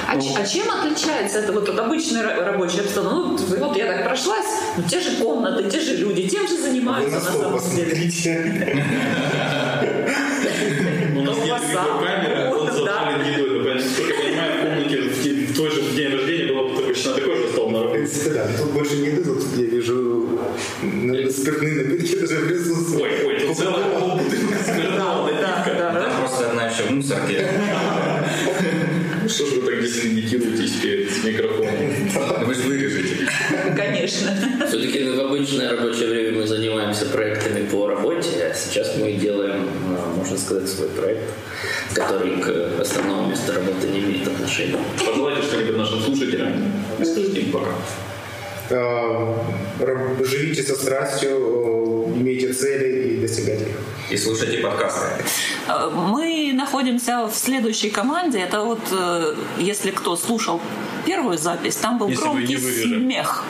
[0.10, 3.44] А А, ч- а чем отличается это вот от обычной ра- рабочей обстановки?
[3.50, 4.46] Ну, вот я так прошлась,
[4.78, 7.76] ну, те же комнаты, те же люди, тем же Вы занимаются на на стол самом
[7.76, 8.86] деле.
[11.16, 11.68] У нас нет Колбаса.
[11.68, 12.72] видеокамеры, он Да.
[12.74, 13.60] завален едой.
[13.64, 14.98] Понятно, Насколько я понимаю, в комнате
[15.48, 18.48] в твой же день рождения было бы точно такой же стол на принципе, да.
[18.58, 20.40] Тут больше не еды, тут я вижу
[20.84, 23.02] наверное, спиртные напитки даже присутствуют.
[23.04, 25.76] Ой, ой, тут целая полбутылка смертного напитка.
[25.78, 27.48] Да, просто одна еще в мусорке.
[29.28, 32.46] Что ж вы так дезинвитируетесь перед микрофоном?
[32.46, 33.28] Вы же вырежете.
[33.76, 34.32] Конечно.
[34.68, 39.37] Все-таки в обычное рабочее время мы занимаемся проектами по работе, а сейчас мы делаем,
[40.30, 41.24] можно сказать, свой проект,
[41.94, 44.78] который к основному месту работы не имеет отношения.
[45.06, 46.72] Пожелайте что-нибудь нашим слушателям.
[47.02, 47.72] Скажите им пока.
[48.70, 49.34] Э,
[50.24, 53.78] Живите со страстью, э, имейте цели и достигайте их.
[54.12, 55.24] И слушайте подкасты.
[55.68, 58.40] Э, Мы находимся в следующей команде.
[58.40, 58.80] Это вот,
[59.58, 60.60] если кто слушал
[61.06, 63.44] первую запись, там был Если громкий смех.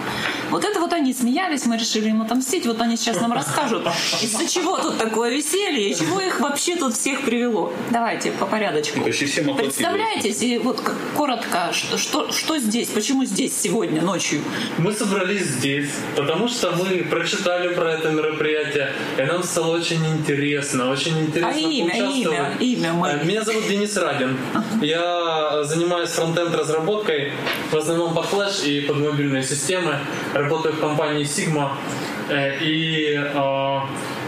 [0.49, 2.65] Вот это вот они смеялись, мы решили им отомстить.
[2.65, 3.87] Вот они сейчас нам расскажут,
[4.21, 7.73] из-за чего тут такое веселье и чего их вообще тут всех привело.
[7.91, 9.01] Давайте по порядочку.
[9.01, 9.25] Почти.
[9.25, 10.81] Представляетесь и вот
[11.15, 14.41] коротко, что, что, что здесь, почему здесь сегодня ночью?
[14.77, 20.89] Мы собрались здесь, потому что мы прочитали про это мероприятие, и нам стало очень интересно,
[20.89, 23.07] очень интересно А имя, имя, имя мы.
[23.09, 24.37] Э, Меня зовут Денис Радин.
[24.81, 27.33] Я занимаюсь фронтенд разработкой,
[27.71, 29.99] в основном под Flash и под мобильные системы.
[30.37, 31.69] Работаю в компании Sigma.
[32.29, 33.79] Э, И э,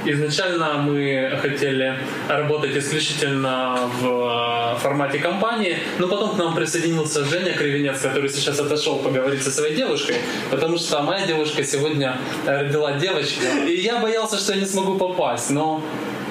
[0.06, 7.54] изначально мы хотели работать исключительно в э, формате компании, но потом к нам присоединился Женя
[7.54, 10.16] Кривенец, который сейчас отошел поговорить со своей девушкой,
[10.50, 15.52] потому что моя девушка сегодня родила девочку, и я боялся, что я не смогу попасть,
[15.52, 15.82] но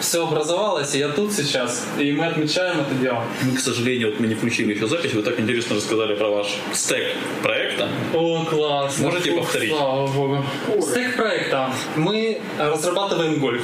[0.01, 3.25] все образовалось, и я тут сейчас, и мы отмечаем это дело.
[3.43, 5.13] Мы, к сожалению, вот мы не включили еще запись.
[5.15, 7.89] Вы так интересно рассказали про ваш стек проекта.
[8.15, 9.05] О, классно.
[9.09, 9.71] Можете Фух, повторить?
[9.71, 10.45] Слава богу.
[10.81, 11.71] Стек проекта.
[11.97, 13.63] Мы разрабатываем гольф.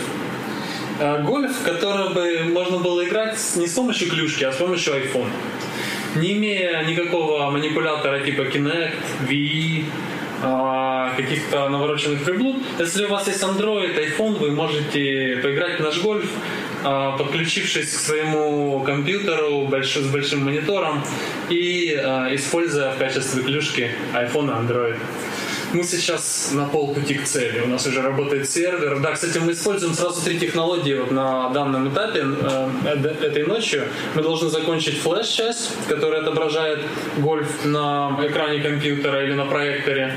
[1.00, 4.94] Э, Гольф, в который бы можно было играть не с помощью клюшки, а с помощью
[4.94, 5.28] iPhone.
[6.16, 8.94] Не имея никакого манипулятора типа Kinect,
[9.28, 9.84] Wii,
[11.16, 12.56] каких-то навороченных приблуд.
[12.78, 16.28] Если у вас есть Android, iPhone, вы можете поиграть в наш гольф,
[16.82, 21.02] а, подключившись к своему компьютеру с большим монитором
[21.48, 24.98] и а, используя в качестве клюшки iPhone и Android.
[25.74, 27.60] Мы сейчас на полпути к цели.
[27.60, 29.00] У нас уже работает сервер.
[29.00, 32.22] Да, кстати, мы используем сразу три технологии вот на данном этапе.
[32.22, 32.68] Э,
[33.20, 33.82] Этой ночью
[34.14, 36.78] мы должны закончить флеш-часть, которая отображает
[37.18, 40.14] гольф на экране компьютера или на проекторе.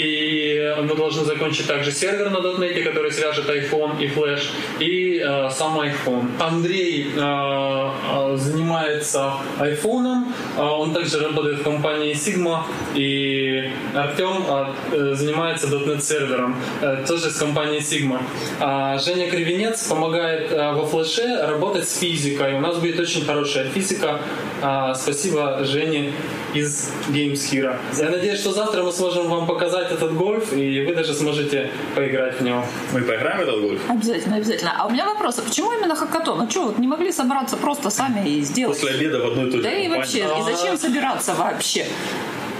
[0.00, 4.44] И мы должны закончить также сервер на .NET, который свяжет iPhone и Flash,
[4.78, 6.28] и э, сам iPhone.
[6.38, 10.24] Андрей э, э, занимается iPhone,
[10.56, 12.62] э, он также работает в компании Sigma,
[12.94, 18.18] и Артем э, занимается .NET сервером, э, тоже с компании Sigma.
[18.58, 22.54] А Женя Кривенец помогает э, во флеше работать с физикой.
[22.54, 24.18] У нас будет очень хорошая физика.
[24.62, 26.12] А, Спасибо Жене
[26.52, 27.76] из Games Hero.
[27.98, 32.40] Я надеюсь, что завтра мы сможем вам показать этот гольф, и вы даже сможете поиграть
[32.40, 32.64] в него.
[32.92, 33.80] Мы поиграем в этот гольф?
[33.88, 34.74] Обязательно, обязательно.
[34.78, 36.40] А у меня вопрос, а почему именно хакатон?
[36.42, 38.78] А что, вот не могли собраться просто сами и сделать?
[38.78, 39.96] После обеда в одной и той же Да и компании.
[39.96, 41.86] вообще, и зачем собираться вообще?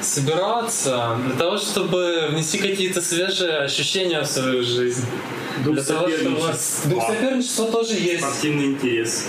[0.00, 5.04] Собираться для того, чтобы внести какие-то свежие ощущения в свою жизнь.
[5.64, 6.22] Дух для того, чтобы...
[6.22, 6.90] соперничества.
[6.90, 8.20] Дух соперничества тоже есть.
[8.24, 9.26] Спортивный интерес.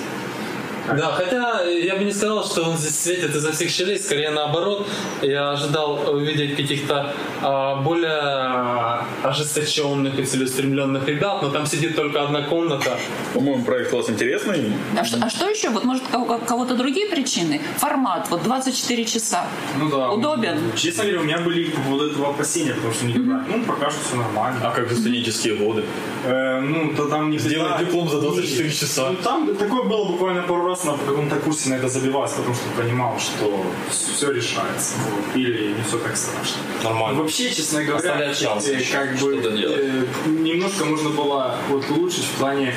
[0.88, 4.88] Да, хотя я бы не сказал, что он здесь светит изо всех щелей, скорее наоборот.
[5.22, 12.41] Я ожидал увидеть каких-то а, более ожесточенных и целеустремленных ребят, но там сидит только одна
[12.44, 12.98] комната.
[13.34, 14.72] По-моему, проект у вас интересный.
[14.98, 15.70] А что, а что еще?
[15.70, 17.62] Вот может у кого- кого-то другие причины?
[17.78, 19.46] Формат, вот 24 часа.
[19.80, 20.10] Ну да.
[20.12, 20.72] Удобен?
[20.76, 23.44] Честно говоря, у меня были по поводу этого опасения, потому что никогда.
[23.48, 24.60] Ну, пока что все нормально.
[24.63, 25.84] А как же студенческие годы?
[26.26, 28.78] Э, ну, то там не Сделать диплом за 24 Нет.
[28.80, 29.10] часа.
[29.10, 32.64] Ну, там такое было буквально пару раз на каком-то курсе на это забивался, потому что
[32.82, 34.96] понимал, что все решается.
[35.10, 35.36] Вот.
[35.36, 36.62] Или не все так страшно.
[36.84, 37.22] Нормально.
[37.22, 42.74] Вообще, честно говоря, шанс э, как бы э, немножко можно было вот улучшить в плане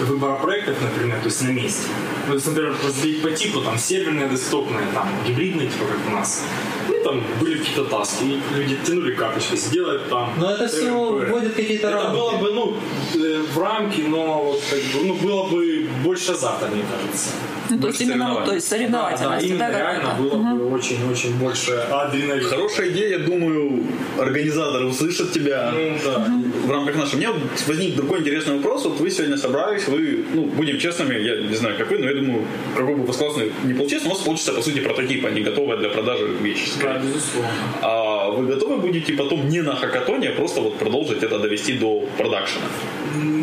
[0.00, 1.88] выбора проектов, например, то есть на месте.
[2.26, 6.16] Ну, то есть, например, разделить по типу, там, серверные, десктопные, там, гибридные, типа, как у
[6.16, 6.44] нас.
[6.88, 10.32] Ну, там были какие-то таски, и люди тянули карточки, сделают там.
[10.36, 12.16] Но это все вводит какие-то Это рамки.
[12.16, 12.76] было бы, ну,
[13.14, 17.30] э, в рамки, но вот, как бы, ну, было бы больше азарта, мне кажется.
[17.70, 20.22] Ну, то есть именно то есть Да, соревновательность, именно да, реально какая-то?
[20.22, 20.58] было Мгм.
[20.58, 22.48] бы очень-очень больше адреналина.
[22.48, 23.82] Хорошая идея, думаю,
[24.18, 25.72] организаторы услышат тебя
[26.64, 27.16] в рамках нашего.
[27.16, 28.84] У меня вот возник другой интересный вопрос.
[28.84, 32.14] Вот вы сегодня собрались, вы, ну, будем честными, я не знаю, как вы, но я
[32.14, 32.44] думаю,
[32.76, 35.40] какой бы у вас классный не получился, у вас получится, по сути, прототип, а не
[35.42, 36.70] готовая для продажи вещь.
[36.82, 37.50] Да, безусловно.
[37.82, 42.04] А вы готовы будете потом не на хакатоне, а просто вот продолжить это довести до
[42.18, 42.66] продакшена?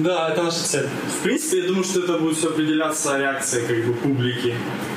[0.04, 0.88] Да, это наша цель.
[1.19, 4.54] В принципе, я думаю, что это будет все определяться реакцией как бы публики.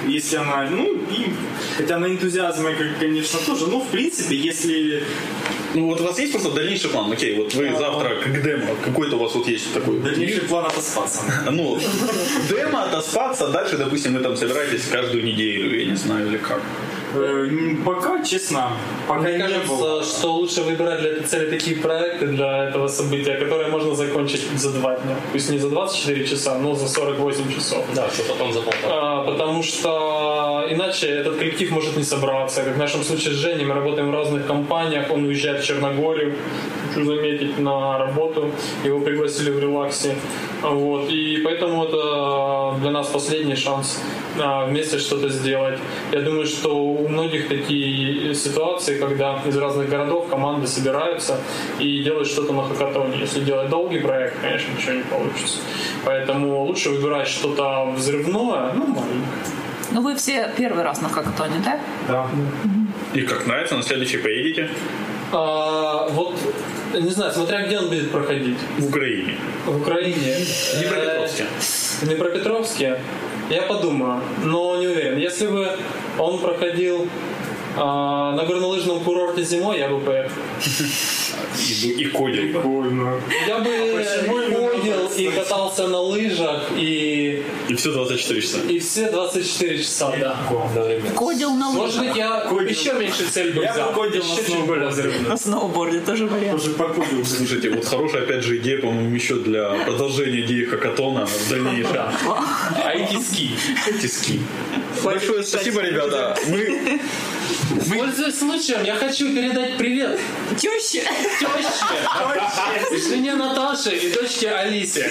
[0.09, 1.33] Если она, ну, и,
[1.77, 5.03] хотя на энтузиазме, конечно, тоже, но в принципе, если
[5.75, 7.13] Ну вот у вас есть просто дальнейший план?
[7.13, 10.01] Окей, вот вы завтра как демо, какой-то у вас вот есть такой...
[10.01, 11.21] дальнейший план отоспаться.
[11.51, 11.79] Ну,
[12.49, 16.63] демо, отоспаться, дальше, допустим, вы там собираетесь каждую неделю, я не знаю, или как.
[17.17, 18.71] Э, Пока, честно,
[19.09, 20.03] пока Мне не кажется, было.
[20.03, 24.73] что лучше выбирать для этой цели такие проекты для этого события, которые можно закончить за
[24.73, 25.17] два дня.
[25.33, 27.85] Пусть не за 24 часа, но за 48 часов.
[27.95, 28.93] Да, что потом за полтора.
[28.93, 32.63] А, потому что иначе этот коллектив может не собраться.
[32.63, 36.35] Как в нашем случае с Женей, мы работаем в разных компаниях, он уезжает в Черногорию,
[36.89, 38.51] хочу заметить, на работу,
[38.85, 40.17] его пригласили в релаксе.
[40.63, 41.09] Вот.
[41.11, 44.01] И поэтому это для нас последний шанс
[44.37, 45.79] вместе что-то сделать.
[46.13, 51.39] Я думаю, что у многих такие ситуации, когда из разных городов команды собираются
[51.79, 53.19] и делают что-то на хакатоне.
[53.21, 55.59] Если делать долгий проект, конечно, ничего не получится.
[56.05, 59.23] Поэтому лучше выбирать что-то взрывное, ну, маленькое.
[59.93, 61.79] Ну, вы все первый раз на хакатоне, да?
[62.09, 62.27] Да.
[63.15, 64.69] И как нравится, на следующий поедете
[65.33, 66.35] А, вот,
[66.93, 68.59] не знаю, смотря где он будет проходить.
[68.79, 69.37] в Украине.
[69.65, 70.35] В Украине.
[70.75, 71.43] В Днепропетровске.
[71.45, 71.47] Э,
[72.01, 72.99] В Днепропетровске.
[73.49, 75.19] Я подумаю, но не уверен.
[75.19, 75.69] Если бы
[76.19, 77.09] он проходил
[77.77, 80.33] а, на горнолыжном курорте зимой, я бы поехал.
[81.69, 82.05] И.
[82.05, 83.21] Прикольно.
[83.47, 83.71] Я бы
[84.87, 88.59] ходил и катался на лыжах, и, И все 24 часа.
[88.69, 90.37] и все 24 часа, да.
[91.17, 93.93] Кодил на Может быть, я еще меньше цель бы Я взял.
[93.93, 95.03] бы кодил на Еще сноуборде.
[95.29, 96.63] На сноуборде тоже вариант.
[96.63, 97.25] Тоже покурил.
[97.25, 101.97] Слушайте, вот хорошая, опять же, идея, по-моему, еще для продолжения идеи хакатона в дальнейшем.
[102.85, 104.41] А эти ски.
[105.03, 106.37] Большое спасибо, ребята.
[106.49, 110.19] Мы Пользуясь случаем, я хочу передать привет
[110.57, 111.03] Теща.
[111.39, 115.09] теще, жене Наташе и дочке Алисе.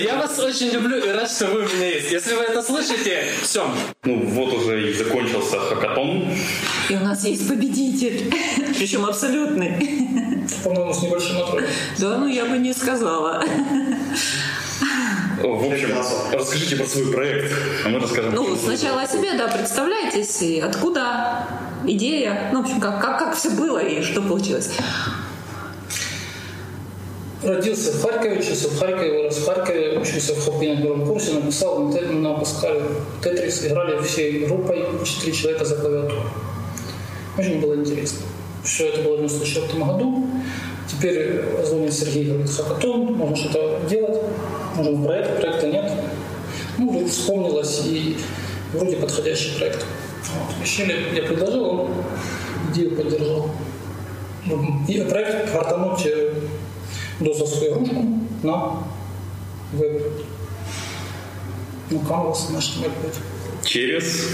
[0.00, 2.10] Я вас очень люблю и рад, что вы у меня есть.
[2.10, 3.70] Если вы это слышите, все.
[4.04, 6.28] Ну вот уже и закончился хакатон.
[6.88, 8.32] И у нас есть победитель.
[8.76, 10.46] Причем абсолютный.
[10.64, 11.70] По-моему, с небольшим отрывом.
[11.98, 13.44] Да, ну я бы не сказала.
[15.42, 15.90] В общем,
[16.32, 17.52] расскажите про свой проект,
[17.84, 18.34] а мы расскажем.
[18.34, 21.46] Ну, сначала о себе, да, представляйтесь, и откуда
[21.84, 24.70] идея, ну, в общем, как, как, как все было и что получилось.
[27.42, 31.32] Родился в Харькове, учился в Харькове, вырос в Харькове, учился в Хопе на первом курсе,
[31.32, 32.82] написал на Паскале
[33.20, 36.22] Тетрис, играли всей группой, четыре человека за клавиатуру.
[37.36, 38.20] Очень было интересно.
[38.62, 40.26] Все это было в 94 году.
[40.88, 44.20] Теперь звонит Сергей, говорит, хакатон, можно что-то делать,
[44.76, 45.92] нужен проект, проекта нет.
[46.78, 48.16] Ну, вспомнилось, и
[48.72, 49.84] вроде подходящий проект.
[50.34, 50.62] Вот.
[50.62, 51.90] Решили, я предложил, он
[52.70, 53.50] идею поддержал.
[54.88, 56.34] И проект фартануть э,
[57.20, 58.04] дозовскую игрушку
[58.42, 58.84] на
[59.72, 60.02] веб.
[61.90, 63.14] Ну, Canvas, на HTML5.
[63.64, 64.28] Через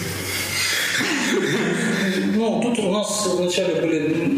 [2.34, 4.32] Ну, тут у нас вначале были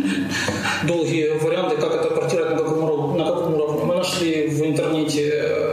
[0.84, 3.84] долгие варианты, как это портировать, на каком, на каком уровне.
[3.84, 5.69] Мы нашли в интернете э,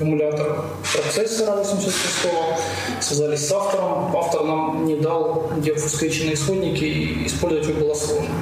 [0.00, 2.56] эмулятор процессора 86-го,
[3.00, 4.16] связались с автором.
[4.16, 8.34] Автор нам не дал деобфускаичные исходники, и использовать его было сложно.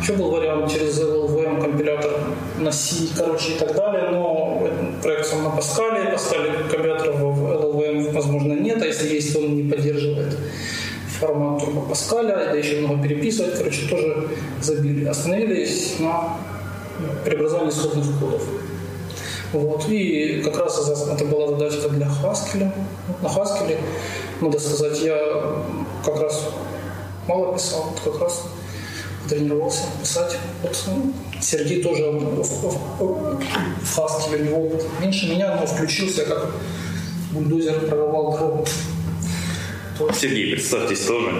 [0.00, 2.12] Еще был вариант через LLVM компилятор
[2.58, 4.68] на C, короче, и так далее, но
[5.02, 9.56] проект сам на Паскале, Паскале компиляторов в LLVM, возможно, нет, а если есть, то он
[9.56, 10.36] не поддерживает
[11.24, 14.28] формат турбо Паскаля, да еще много переписывать, короче, тоже
[14.60, 15.06] забили.
[15.06, 16.36] Остановились на
[17.24, 18.42] преобразовании исходных кодов.
[19.54, 19.88] Вот.
[19.88, 22.08] И как раз это была задачка для.
[22.22, 22.38] Вот
[23.22, 23.78] На Haskell,
[24.40, 25.16] надо сказать, я
[26.04, 26.48] как раз
[27.26, 28.42] мало писал, как раз
[29.28, 30.36] тренировался писать.
[30.62, 33.40] Вот, ну, Сергей тоже в, в, в-
[33.96, 36.50] Haskell, у него меньше меня, но включился как
[37.32, 38.66] бульдозер прорвал дорогу.
[40.14, 41.30] Сергей, представьтесь тоже.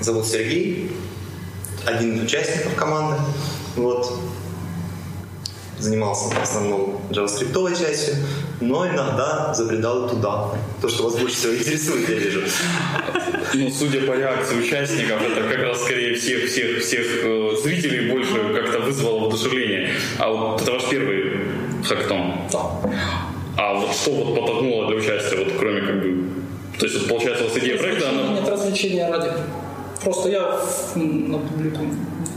[0.00, 0.90] Зовут Сергей,
[1.84, 3.18] один из участников команды.
[3.76, 4.10] Вот.
[5.84, 8.14] Занимался в основном JavaScript частью,
[8.62, 10.48] но иногда забредал туда.
[10.80, 12.40] То, что вас больше всего интересует, я вижу.
[13.52, 18.32] Ну, судя по реакции участников, это как раз скорее всех, всех, всех э, зрителей больше
[18.54, 19.90] как-то вызвало воодушевление.
[20.18, 21.40] А вот это ваш первый
[21.86, 22.32] хактон.
[22.50, 22.60] Да.
[23.58, 26.28] А вот что вот подтолкнуло для участия, вот кроме как бы...
[26.78, 28.40] То есть, вот, получается, у вас идея проекта, она...
[28.40, 29.32] Нет, развлечения ради.
[30.02, 30.58] Просто я
[30.94, 31.82] на публику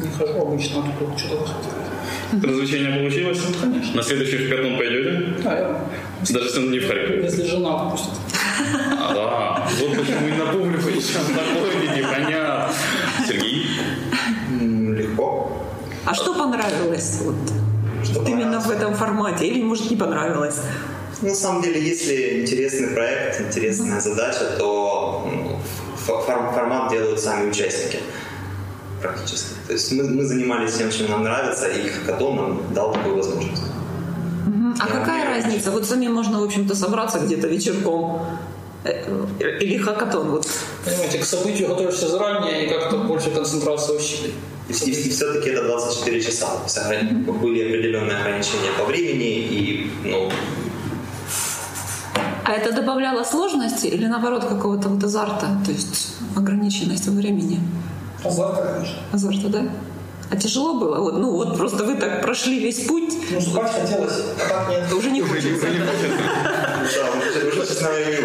[0.01, 1.87] не хожу обычно, а тут что-то захотелось.
[2.31, 3.39] Развлечение получилось?
[3.61, 3.95] Конечно.
[3.95, 5.33] На следующий хакатон пойдете?
[5.45, 7.23] А я, Даже если он не в Харькове.
[7.23, 8.13] если жена отпустит.
[8.99, 9.67] А, да.
[9.79, 12.69] Вот почему и на публику еще заходите, понятно.
[13.27, 13.65] Сергей?
[14.59, 15.63] Легко.
[16.05, 17.35] А что понравилось вот,
[18.13, 19.47] вот именно в этом формате?
[19.47, 20.59] Или, может, не понравилось?
[21.21, 25.57] На самом деле, если интересный проект, интересная задача, то ну,
[26.05, 27.99] формат делают сами участники
[29.01, 29.53] практически.
[29.67, 33.63] То есть мы, мы занимались тем, чем нам нравится, и хакатон нам дал такую возможность.
[34.45, 34.75] Мгм.
[34.79, 35.71] А какая разница?
[35.71, 38.21] Вот самим можно, в общем-то, собраться где-то вечерком.
[38.83, 40.29] Э, Или хакатон.
[40.31, 40.47] Вот.
[40.85, 44.33] Понимаете, к событию готовишься заранее и как-то больше концентрация усилий.
[44.69, 46.47] И, и все-таки это 24 часа.
[46.47, 50.29] То есть ограни- были определенные ограничения по времени, и ну,
[52.43, 55.47] А это добавляло сложности или, наоборот, какого-то вот азарта?
[55.65, 57.59] То есть ограниченность во времени?
[58.27, 58.97] Азарта, конечно.
[59.11, 59.69] Азарта, да?
[60.29, 60.99] А тяжело было?
[60.99, 63.13] Вот, ну вот просто вы так прошли весь путь.
[63.31, 64.91] Ну, спать хотелось, а так нет.
[64.91, 65.67] Уже не хочется.
[66.83, 66.99] уже,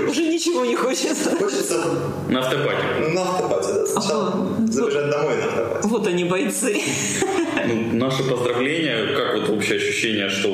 [0.02, 1.36] не Уже ничего не хочется.
[1.36, 1.80] Хочется
[2.28, 3.08] На автопате.
[3.14, 3.86] на автопате, да.
[3.86, 4.34] Сначала
[4.68, 5.88] забежать домой на автопате.
[5.88, 6.80] Вот они, бойцы.
[7.66, 9.14] Ну, наши поздравления.
[9.16, 10.50] Как вот общее ощущение, что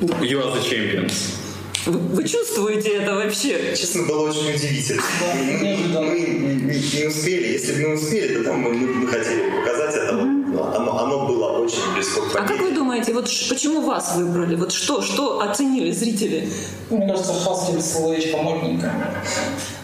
[0.00, 1.43] вот you are the champions?
[1.86, 3.74] Вы, вы чувствуете это вообще?
[3.76, 5.02] Честно, было очень удивительно.
[5.34, 7.52] Мы, мы не, не успели.
[7.52, 10.16] Если бы мы успели, то там мы, мы хотели показать это.
[10.16, 14.54] Вот, оно, оно было очень близко к А как вы думаете, вот почему вас выбрали?
[14.54, 16.48] Вот что, что оценили зрители?
[16.88, 18.90] Ну, Мне кажется, Хаскель словечко модненько.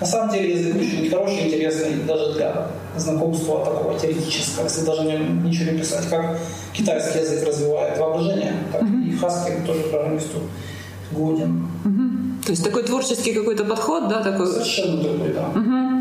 [0.01, 5.19] На самом деле язык очень хороший, интересный даже для знакомства такого теоретического, если даже не,
[5.19, 6.09] ничего не писать.
[6.09, 6.39] Как
[6.73, 10.39] китайский язык развивает воображение, так и Хаскель тоже программисту
[11.13, 11.69] годен.
[12.45, 14.47] То есть такой творческий какой-то подход, да, такой?
[14.47, 15.51] Совершенно другой, да.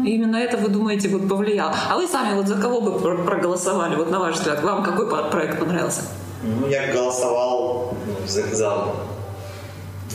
[0.05, 1.73] И именно это, вы думаете, вот повлияло.
[1.89, 4.63] А вы сами вот за кого бы про- проголосовали, вот на ваш взгляд?
[4.63, 6.01] Вам какой проект понравился?
[6.43, 8.85] Ну, я голосовал ну, за, за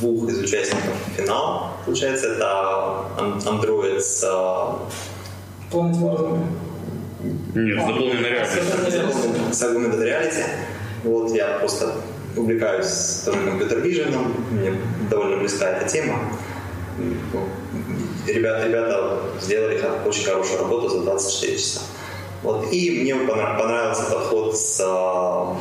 [0.00, 1.72] двух из участников финала.
[1.84, 4.78] Получается, это ан- Android с а,
[5.70, 6.38] Planet War.
[7.54, 8.62] Нет, с дополненной реальностью.
[9.52, 10.44] с Augmented Reality.
[11.04, 11.92] Вот я просто
[12.36, 14.74] увлекаюсь тоже компьютер Vision, мне
[15.10, 16.18] довольно близка эта тема.
[16.98, 17.40] Ну,
[18.26, 21.80] Ребята, ребята сделали очень хорошую работу за 24 часа.
[22.42, 22.72] Вот.
[22.72, 25.56] И мне понрав- понравился подход с а,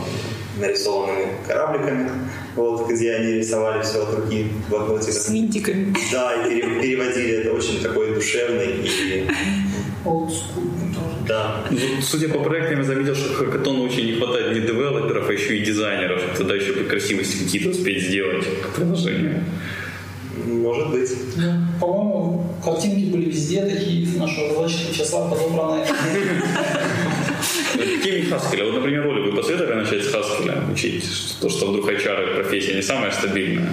[0.59, 2.09] нарисованными корабликами,
[2.55, 5.93] вот, где они рисовали все от руки в одну С винтиками.
[6.11, 9.27] Да, и пере- переводили это очень такой душевный и
[11.27, 11.63] да.
[11.69, 15.57] Ну, судя по проектам, я заметил, что хакатону очень не хватает не девелоперов, а еще
[15.57, 16.21] и дизайнеров.
[16.37, 19.43] Тогда еще бы красивости какие-то успеть сделать к приложению.
[20.45, 21.11] Может быть.
[21.37, 25.85] Ну, по-моему, картинки были везде такие, в нашего 24 часа подобранные.
[27.73, 28.65] Какими Хаскеля?
[28.65, 31.05] Вот, например, Оля, вы посоветовали начать с Хаскеля учить?
[31.39, 33.69] То, что вдруг HR профессия не самая стабильная.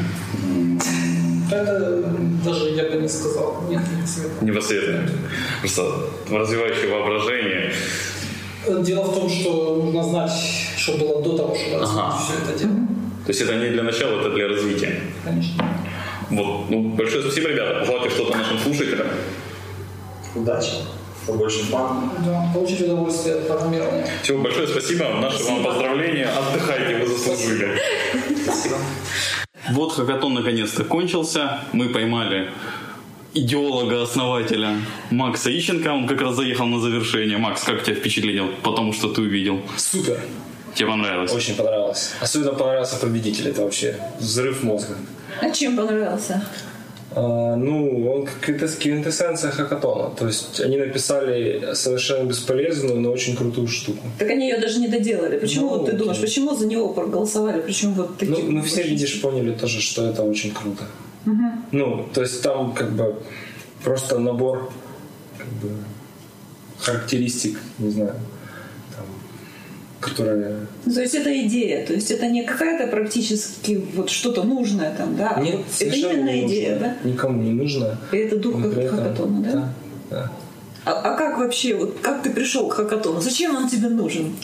[1.51, 2.05] Это
[2.45, 3.63] даже я бы не сказал.
[3.69, 4.43] Нет, не советую.
[4.43, 5.09] Не посоветую.
[5.61, 5.83] Просто
[6.31, 7.73] развивающее воображение.
[8.83, 10.33] Дело в том, что нужно знать,
[10.77, 12.17] что было до того, чтобы Ага.
[12.19, 12.73] все это дело.
[13.27, 15.01] То есть это не для начала, это для развития.
[15.25, 15.65] Конечно.
[16.31, 16.71] Вот.
[16.71, 17.81] Ну, большое спасибо, ребята.
[17.81, 19.07] Пожелайте что-то нашим слушателям.
[20.35, 20.73] Удачи.
[21.27, 22.11] Побольше фан.
[22.25, 24.07] Да, получить удовольствие от программирования.
[24.23, 25.05] Всего большое спасибо.
[25.21, 26.29] Наши вам поздравления.
[26.29, 27.79] Отдыхайте, вы заслужили.
[28.45, 28.77] Спасибо.
[29.69, 31.61] Вот хакатон наконец-то кончился.
[31.73, 32.51] Мы поймали
[33.35, 34.77] идеолога-основателя
[35.11, 35.89] Макса Ищенко.
[35.89, 37.39] Он как раз заехал на завершение.
[37.39, 38.49] Макс, как тебя впечатлил?
[38.63, 39.61] Потому что ты увидел.
[39.77, 40.21] Супер.
[40.75, 41.33] Тебе понравилось?
[41.33, 42.13] Очень понравилось.
[42.21, 43.49] Особенно понравился победитель.
[43.49, 44.97] Это вообще взрыв мозга.
[45.41, 46.45] А чем понравился?
[47.13, 50.11] А, ну, он квинтэссенция хакатона.
[50.15, 54.07] То есть они написали совершенно бесполезную, но очень крутую штуку.
[54.19, 55.39] Так они ее даже не доделали.
[55.39, 57.61] Почему Ну, вот ты думаешь, почему за него проголосовали?
[57.61, 58.45] Почему вот такие?
[58.45, 60.85] Ну, ну, все, видишь, поняли тоже, что это очень круто.
[61.73, 63.17] Ну, то есть там как бы
[63.85, 64.73] просто набор
[65.37, 65.71] как бы,
[66.79, 68.15] характеристик, не знаю,
[70.01, 70.67] которые...
[70.87, 75.17] Ну, То есть это идея, то есть это не какая-то практически вот что-то нужное там,
[75.17, 75.35] да?
[75.37, 76.97] а Нет, вот это именно не идея, нужно.
[77.03, 77.09] да?
[77.09, 77.99] Никому не нужно.
[78.13, 79.53] И это дух как Конкретно, хакатона, да?
[79.53, 79.73] Да,
[80.11, 80.33] да.
[80.87, 83.21] А, а как вообще, вот как ты пришел к хакатону?
[83.21, 84.35] Зачем он тебе нужен?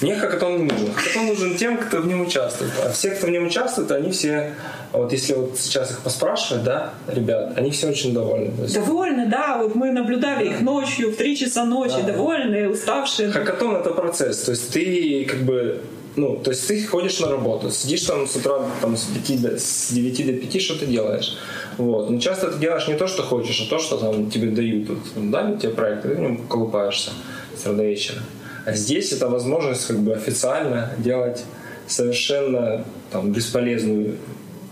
[0.00, 0.92] Мне хакатон не нужен.
[0.94, 2.72] Хакатон нужен тем, кто в нем участвует.
[2.84, 4.54] А все, кто в нем участвует, они все,
[4.92, 8.52] вот если вот сейчас их поспрашивать, да, ребят, они все очень довольны.
[8.62, 12.12] Есть Довольны, да, вот мы наблюдали их ночью, в 3 часа ночи, Да.
[12.14, 13.30] довольные, уставшие.
[13.30, 15.80] Хакатон это процесс, то есть ты как бы
[16.16, 19.58] ну, то есть ты ходишь на работу, сидишь там с утра там, с, 5 до,
[19.58, 21.36] с 9 до 5, что ты делаешь.
[21.78, 22.10] Вот.
[22.10, 24.88] Но часто ты делаешь не то, что хочешь, а то, что там тебе дают.
[24.88, 27.12] Вот, дали тебе проект, ты в нем колупаешься
[27.56, 28.18] с до вечера.
[28.66, 31.44] А здесь это возможность как бы официально делать
[31.86, 34.16] совершенно там, бесполезную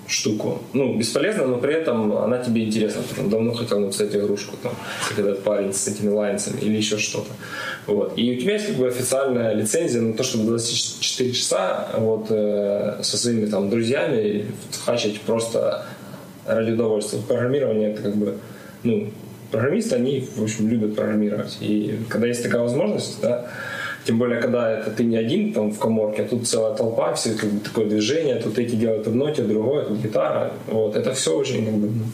[0.09, 0.62] штуку.
[0.72, 3.03] Ну, бесполезно, но при этом она тебе интересна.
[3.09, 4.72] Ты там, давно хотел написать игрушку, там,
[5.09, 7.30] как этот парень с этими лайнсами или еще что-то.
[7.86, 8.14] Вот.
[8.16, 13.01] И у тебя есть как бы официальная лицензия на то, чтобы 24 часа вот, э,
[13.03, 14.47] со своими там друзьями
[14.86, 15.84] хачить просто
[16.47, 17.20] ради удовольствия.
[17.20, 18.39] Программирование это как бы,
[18.82, 19.11] ну,
[19.51, 21.59] программисты, они, в общем, любят программировать.
[21.61, 23.51] И когда есть такая возможность, да,
[24.09, 27.33] тем более, когда это ты не один там в коморке, а тут целая толпа, все
[27.33, 30.51] бы такое движение, тут эти делают одно, те другое, тут гитара.
[30.67, 30.97] Вот.
[30.97, 32.05] Это все очень как бы, ну,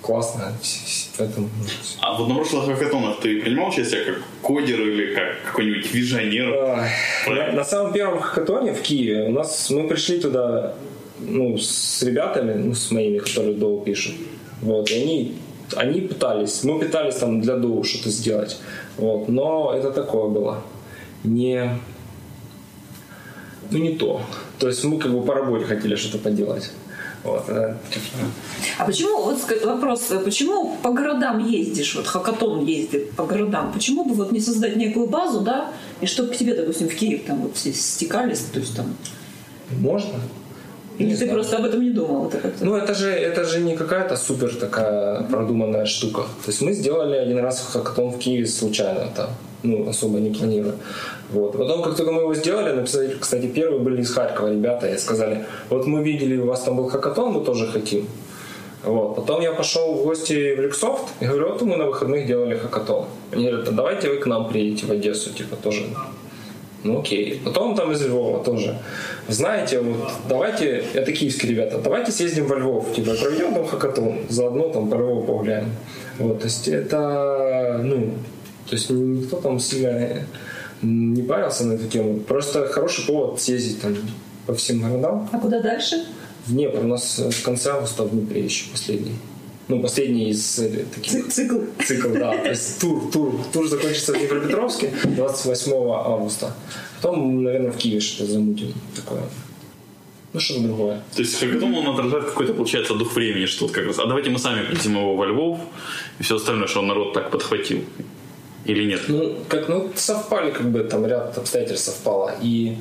[0.00, 0.52] классно.
[1.18, 1.50] Поэтому,
[2.00, 6.78] А вот на прошлых хакатонах ты принимал участие как кодер или как какой-нибудь вижонер?
[7.26, 10.72] На, на самом первом хакатоне в Киеве у нас мы пришли туда
[11.20, 14.14] ну, с ребятами, ну, с моими, которые доу пишут.
[14.62, 15.34] Вот, и они,
[15.76, 18.58] они пытались, мы пытались там для доу что-то сделать.
[18.96, 20.62] Вот, но это такое было.
[21.24, 21.78] Не,
[23.70, 24.22] ну, не то.
[24.58, 26.70] То есть мы как бы по работе хотели что-то поделать.
[27.24, 33.72] Вот, А почему, вот вопрос, э, почему по городам ездишь, вот Хакатон ездит по городам,
[33.72, 35.70] почему бы вот не создать некую базу, да,
[36.00, 38.86] и чтобы к тебе, допустим, в Киев там вот все стекались, то есть там...
[39.70, 40.14] Можно.
[40.98, 41.34] Или Не ты знаю.
[41.34, 42.26] просто об этом не думал?
[42.26, 42.64] Это как-то...
[42.64, 46.22] Ну, это же, это же не какая-то супер такая продуманная штука.
[46.44, 49.30] То есть мы сделали один раз хакатон в Киеве случайно там,
[49.62, 50.74] ну, особо не планируя.
[51.30, 51.56] Вот.
[51.56, 55.44] Потом, как только мы его сделали, написали, кстати, первые были из Харькова ребята, и сказали,
[55.70, 58.06] вот мы видели, у вас там был хакатон, мы тоже хотим.
[58.84, 59.16] Вот.
[59.16, 63.04] Потом я пошел в гости в Люксофт и говорю, вот мы на выходных делали хакатон.
[63.30, 65.84] Они говорят, а давайте вы к нам приедете в Одессу, типа тоже.
[66.84, 67.40] Ну окей.
[67.44, 68.76] Потом там из Львова тоже.
[69.28, 74.68] Знаете, вот давайте, это киевские ребята, давайте съездим во Львов, типа проведем там хакатон, заодно
[74.68, 75.70] там по Львову погуляем.
[76.18, 78.10] Вот, то есть это, ну,
[78.72, 80.24] то есть никто там сильно
[80.80, 82.20] не парился на эту тему.
[82.20, 83.94] Просто хороший повод съездить там
[84.46, 85.28] по всем городам.
[85.30, 86.06] А куда дальше?
[86.46, 86.78] В Днепр.
[86.78, 89.16] У нас э, в конце августа в Днепре еще последний.
[89.68, 91.28] Ну, последний из э, таких...
[91.28, 91.58] Цикл.
[91.84, 92.34] Цикл, да.
[92.38, 93.34] То есть тур, тур.
[93.52, 96.54] Тур закончится в Днепропетровске 28 августа.
[97.02, 99.20] Потом, наверное, в Киеве что-то замутим такое.
[100.32, 101.02] Ну, что-то другое.
[101.14, 104.30] То есть хакатон, он отражает какой-то, получается, дух времени, что вот как раз, а давайте
[104.30, 105.60] мы сами принесем его во Львов,
[106.18, 107.84] и все остальное, что народ так подхватил.
[108.64, 109.00] Или нет?
[109.08, 112.32] Ну, как, ну, совпали, как бы, там ряд обстоятельств совпало.
[112.40, 112.76] И,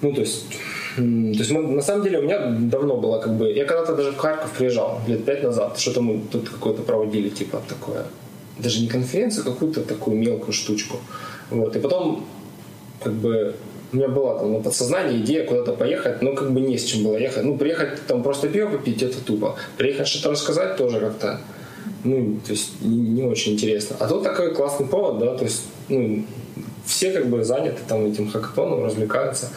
[0.00, 0.46] ну, то есть,
[0.96, 4.12] то есть мы, на самом деле у меня давно было, как бы, я когда-то даже
[4.12, 8.04] в Харьков приезжал, лет пять назад, что-то мы тут какое-то проводили, типа, такое,
[8.58, 10.98] даже не конференцию, какую-то такую мелкую штучку.
[11.50, 12.26] Вот, и потом,
[13.02, 13.54] как бы,
[13.92, 17.04] у меня была там на подсознании идея куда-то поехать, но как бы не с чем
[17.04, 17.44] было ехать.
[17.44, 19.56] Ну, приехать там просто пиво попить, это тупо.
[19.76, 21.40] Приехать что-то рассказать тоже как-то,
[22.04, 23.96] ну, то есть не, не очень интересно.
[24.00, 26.24] А тут такой классный повод, да, то есть, ну,
[26.84, 29.50] все как бы заняты там этим хакатоном, развлекаются.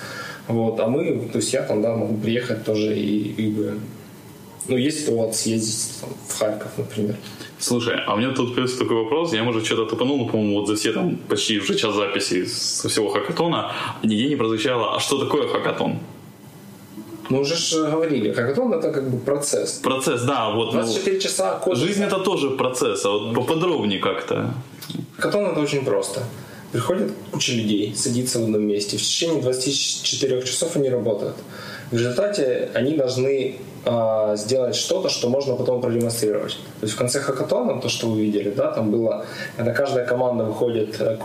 [0.48, 3.80] Вот, а мы, то есть я там, да, могу приехать тоже и, и бы,
[4.68, 7.16] ну, есть повод съездить там, в Харьков, например.
[7.58, 9.34] Слушай, а у меня тут появился такой вопрос.
[9.34, 12.90] Я, может, что-то тупанул, но, по-моему, вот за все там почти уже час записи со
[12.90, 13.72] всего хакатона
[14.04, 16.00] нигде не прозвучало, а что такое хакатон?
[17.30, 19.74] Мы уже же говорили, хакатон это как бы процесс.
[19.74, 20.74] Процесс, да, вот.
[20.74, 21.78] ну, 24 часа код.
[21.78, 24.54] Жизнь это тоже процесс, а вот поподробнее как-то.
[25.18, 26.24] Хакатон это очень просто.
[26.72, 28.98] Приходит куча людей, садится в одном месте.
[28.98, 31.36] В течение 24 часов они работают.
[31.92, 33.56] В результате они должны
[33.88, 36.54] а, сделать что-то, что можно потом продемонстрировать.
[36.80, 39.26] То есть в конце хакатона, то, что вы видели, да, там было,
[39.58, 41.18] когда каждая команда выходит, э,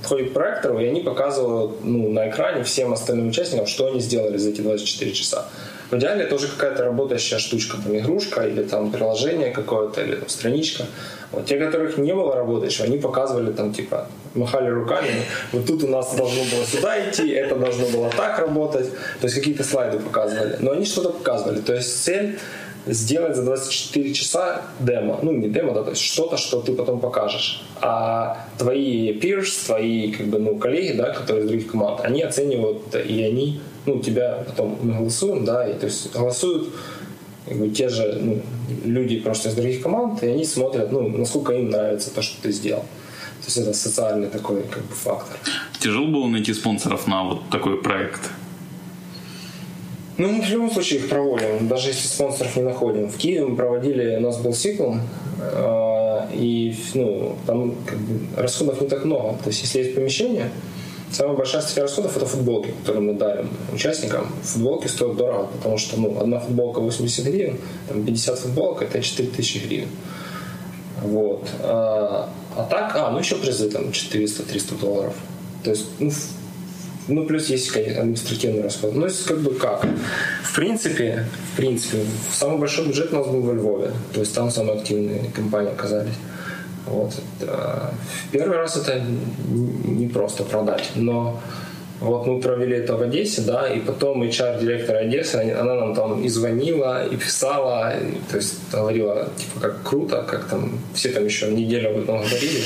[0.00, 4.38] подходит к проектору, и они показывают ну, на экране всем остальным участникам, что они сделали
[4.38, 5.46] за эти 24 часа.
[5.90, 10.28] В идеале это уже какая-то работающая штучка, там игрушка или там приложение какое-то, или там,
[10.30, 10.86] страничка.
[11.32, 15.22] Вот те, которых не было работающего, они показывали там типа, махали руками,
[15.52, 19.34] вот тут у нас должно было сюда идти, это должно было так работать, то есть
[19.34, 20.56] какие-то слайды показывали.
[20.60, 21.60] Но они что-то показывали.
[21.60, 22.38] То есть цель
[22.86, 25.18] сделать за 24 часа демо.
[25.22, 27.62] Ну, не демо, да, то есть что-то, что ты потом покажешь.
[27.80, 32.94] А твои peers, твои как бы, ну, коллеги, да, которые из других команд, они оценивают,
[32.94, 36.74] и они, ну, тебя потом мы голосуем, да, и то есть голосуют
[37.46, 38.42] как бы, те же ну,
[38.84, 42.52] люди просто из других команд, и они смотрят, ну, насколько им нравится то, что ты
[42.52, 42.84] сделал.
[43.44, 45.36] То есть это социальный такой как бы, фактор.
[45.80, 48.30] Тяжело было найти спонсоров на вот такой проект?
[50.16, 53.10] Ну, мы в любом случае их проводим, даже если спонсоров не находим.
[53.10, 54.94] В Киеве мы проводили, у нас был цикл,
[55.40, 59.36] э, и ну, там как бы, расходов не так много.
[59.42, 60.50] То есть, если есть помещение,
[61.14, 64.26] Самая большая статья расходов– это футболки, которые мы дарим участникам.
[64.42, 69.58] Футболки стоят дорого, потому что ну, одна футболка 80 гривен, там 50 футболок– это 4000
[69.58, 69.88] гривен.
[71.02, 71.48] Вот.
[71.60, 75.14] А, а так, а, ну еще призы там 400-300 долларов.
[75.62, 76.10] То есть, ну,
[77.06, 78.94] ну, плюс есть, конечно, административный расход.
[78.94, 79.86] Ну, есть как бы как.
[80.42, 81.98] В принципе, в принципе,
[82.32, 83.90] самый большой бюджет у нас был во Львове.
[84.12, 86.14] То есть там самые активные компании оказались.
[86.86, 87.14] Вот.
[87.40, 89.02] В первый раз это
[89.84, 91.40] не просто продать, но
[92.04, 96.28] вот мы провели это в Одессе, да, и потом HR-директор Одессы, она нам там и
[96.28, 101.50] звонила, и писала, и, то есть говорила, типа, как круто, как там, все там еще
[101.50, 102.60] неделю об этом говорили.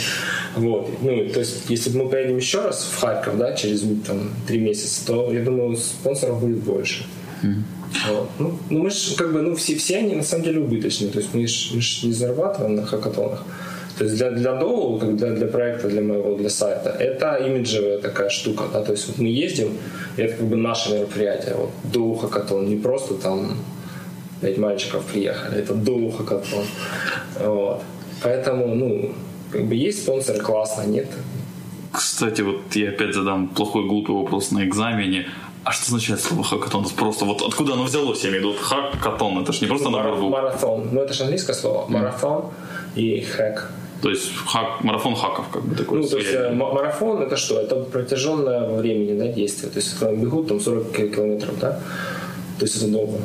[0.57, 0.91] Вот.
[1.03, 5.07] Ну, то есть, если мы поедем еще раз в Харьков, да, через там три месяца,
[5.07, 7.05] то, я думаю, спонсоров будет больше.
[7.43, 7.79] Mm-hmm.
[8.11, 8.29] Вот.
[8.39, 11.19] Ну, ну, мы же, как бы, ну, все, все они на самом деле убыточные, то
[11.19, 13.45] есть мы же не зарабатываем на хакатонах.
[13.99, 17.99] То есть для, для Доу, как для, для проекта, для моего, для сайта, это имиджевая
[17.99, 18.65] такая штука.
[18.73, 18.83] Да?
[18.83, 19.73] То есть вот мы ездим,
[20.17, 21.55] и это как бы наше мероприятие.
[21.57, 23.57] Вот Доу Хакатон, не просто там
[24.41, 26.65] пять мальчиков приехали, это Доу Хакатон.
[27.41, 27.83] Вот.
[28.23, 29.11] Поэтому, ну,
[29.51, 31.09] как бы есть спонсоры, классно, нет.
[31.93, 35.27] Кстати, вот я опять задам плохой глупый вопрос на экзамене.
[35.65, 36.87] А что означает слово хакатон?
[36.97, 38.59] Просто вот откуда оно взялось, я имею в виду?
[38.63, 40.31] Хакатон, это же не просто набор букв.
[40.31, 40.89] Марафон.
[40.93, 41.87] Ну, это же английское слово.
[41.89, 42.45] Марафон
[42.95, 43.71] и хэк.
[44.03, 46.01] То есть хак, марафон хаков как бы такой.
[46.01, 47.61] Ну, то есть э, марафон это что?
[47.61, 49.71] Это протяженное времени да, действие.
[49.71, 51.81] То есть бегут там 40 километров, да?
[52.59, 53.19] То есть это долго.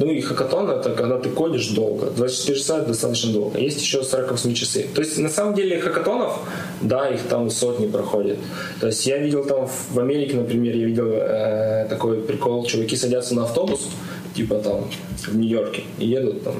[0.00, 2.06] Ну и хакатон это когда ты кодишь долго.
[2.06, 3.58] 24 часа это достаточно долго.
[3.58, 4.86] Есть еще 48 часы.
[4.94, 6.38] То есть на самом деле хакатонов,
[6.80, 8.38] да, их там сотни проходит.
[8.80, 13.34] То есть я видел там в Америке, например, я видел э, такой прикол, чуваки садятся
[13.34, 13.88] на автобус,
[14.34, 14.90] типа там
[15.26, 16.54] в Нью-Йорке и едут там,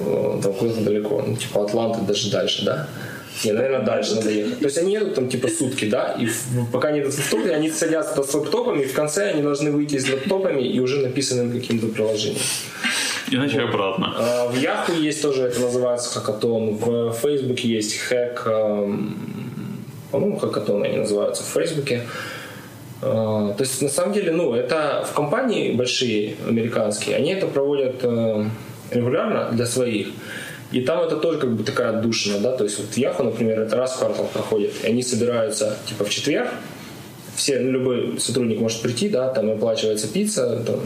[0.00, 2.88] э, там куда-то далеко, ну, типа Атланты даже дальше, да.
[3.44, 4.58] Не, наверное, дальше надо ехать.
[4.58, 6.28] То есть они едут там типа сутки, да, и
[6.72, 9.98] пока они едут с лаптопами, они садятся с лаптопами, и в конце они должны выйти
[9.98, 12.40] с лаптопами и уже написанным каким-то приложением.
[13.30, 13.68] Иначе вот.
[13.68, 14.14] обратно.
[14.16, 16.76] А, в Yahoo есть тоже, это называется хакатон.
[16.76, 19.16] В Facebook есть хэк, эм,
[20.10, 22.02] по-моему, хакатон они называются в Фейсбуке.
[23.00, 27.96] А, то есть, на самом деле, ну, это в компании большие американские, они это проводят
[28.02, 28.44] э,
[28.90, 30.08] регулярно для своих.
[30.72, 33.76] И там это тоже как бы такая отдушина, да, то есть вот Яху, например, это
[33.76, 36.50] раз в квартал проходит, и они собираются типа в четверг,
[37.36, 40.80] все, ну, любой сотрудник может прийти, да, там оплачивается пицца, там,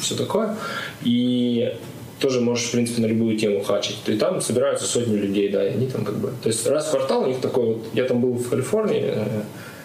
[0.00, 0.56] все такое,
[1.02, 1.74] и
[2.18, 3.98] тоже можешь, в принципе, на любую тему хачить.
[4.06, 6.32] И там собираются сотни людей, да, и они там как бы...
[6.42, 7.86] То есть раз в квартал у них такой вот...
[7.94, 9.42] Я там был в Калифорнии, э,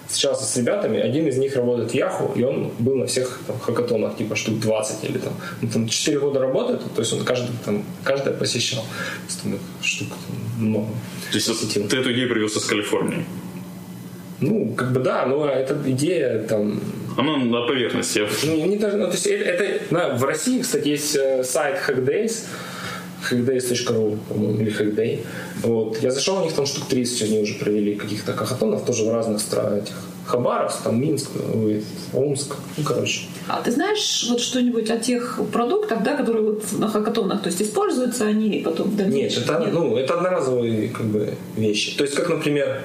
[0.07, 3.59] встречался с ребятами, один из них работает в Яху, и он был на всех там,
[3.59, 7.51] хакатонах, типа штук 20 или там, ну, там 4 года работает, то есть он каждый,
[7.65, 8.85] там, каждый посещал.
[9.43, 10.87] Там, штук там, много.
[11.31, 11.87] То есть посетил.
[11.87, 13.25] ты эту идею привез из Калифорнии?
[14.39, 16.79] Ну, как бы да, но эта идея там...
[17.17, 18.27] Она на поверхности.
[18.43, 21.79] Ну, не даже, ну, то есть это, это на, в России, кстати, есть э, сайт
[21.87, 22.45] Hackdays,
[23.30, 25.26] hackdays.ru, по-моему, или hackday.
[25.63, 26.01] Вот.
[26.01, 29.41] Я зашел, у них там штук 30 они уже провели каких-то кахатонов, тоже в разных
[29.41, 29.84] странах.
[29.84, 29.95] Этих.
[30.28, 31.30] Хабаровск, там Минск,
[32.13, 33.22] Омск, ну, короче.
[33.47, 37.61] А ты знаешь вот что-нибудь о тех продуктах, да, которые вот на хакатонах, то есть
[37.61, 39.74] используются они потом в Нет, это, Нет.
[39.74, 41.95] Ну, это одноразовые как бы вещи.
[41.95, 42.82] То есть, как, например,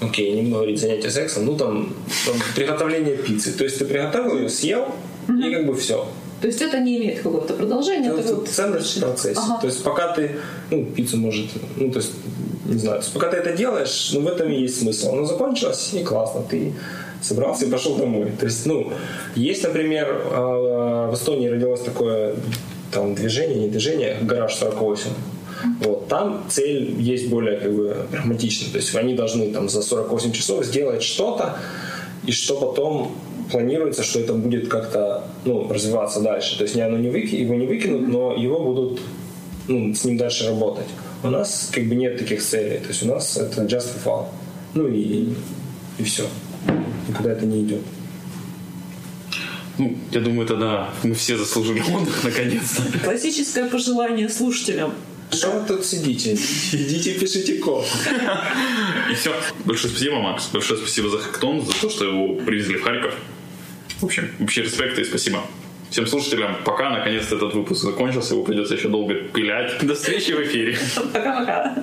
[0.00, 1.94] окей, не буду говорить занятия сексом, ну там,
[2.26, 3.52] там приготовление пиццы.
[3.52, 4.94] То есть ты приготовил ее, съел,
[5.28, 5.38] угу.
[5.38, 6.06] и как бы все.
[6.40, 8.08] То есть это не имеет какого-то продолжения?
[8.08, 9.40] Это, это ценность в процессе.
[9.42, 9.60] Ага.
[9.60, 10.36] То есть пока ты,
[10.70, 12.12] ну, пиццу может, ну, то есть,
[12.66, 15.12] не знаю, то есть пока ты это делаешь, ну, в этом и есть смысл.
[15.12, 16.72] Оно закончилось, и классно, ты
[17.20, 18.32] собрался и пошел домой.
[18.38, 18.92] То есть, ну,
[19.34, 22.36] есть, например, а, в Эстонии родилось такое
[22.90, 25.10] там движение, не движение, гараж 48.
[25.80, 28.70] Вот, там цель есть более как бы прагматичная.
[28.70, 31.58] То есть они должны там за 48 часов сделать что-то,
[32.24, 33.12] и что потом
[33.50, 36.56] планируется, что это будет как-то ну, развиваться дальше.
[36.56, 39.00] То есть оно не выки, его не выкинут, но его будут
[39.68, 40.88] ну, с ним дальше работать.
[41.22, 42.78] У нас как бы нет таких целей.
[42.78, 44.26] То есть у нас это just for fun.
[44.74, 45.28] Ну и,
[45.98, 46.26] и все.
[47.08, 47.82] Никуда это не идет.
[49.78, 52.82] Ну, я думаю, тогда мы все заслужили отдых наконец-то.
[53.04, 54.92] Классическое пожелание слушателям.
[55.32, 56.34] Что вы тут сидите?
[56.72, 57.86] Идите пишите код.
[59.10, 59.32] И все.
[59.64, 60.48] Большое спасибо, Макс.
[60.52, 63.14] Большое спасибо за хактон, за то, что его привезли в Харьков.
[64.00, 65.42] В общем, вообще респект и спасибо.
[65.90, 66.90] Всем слушателям пока.
[66.90, 68.34] Наконец-то этот выпуск закончился.
[68.34, 69.84] Его придется еще долго пилять.
[69.84, 70.78] До встречи в эфире.
[71.12, 71.74] Пока-пока.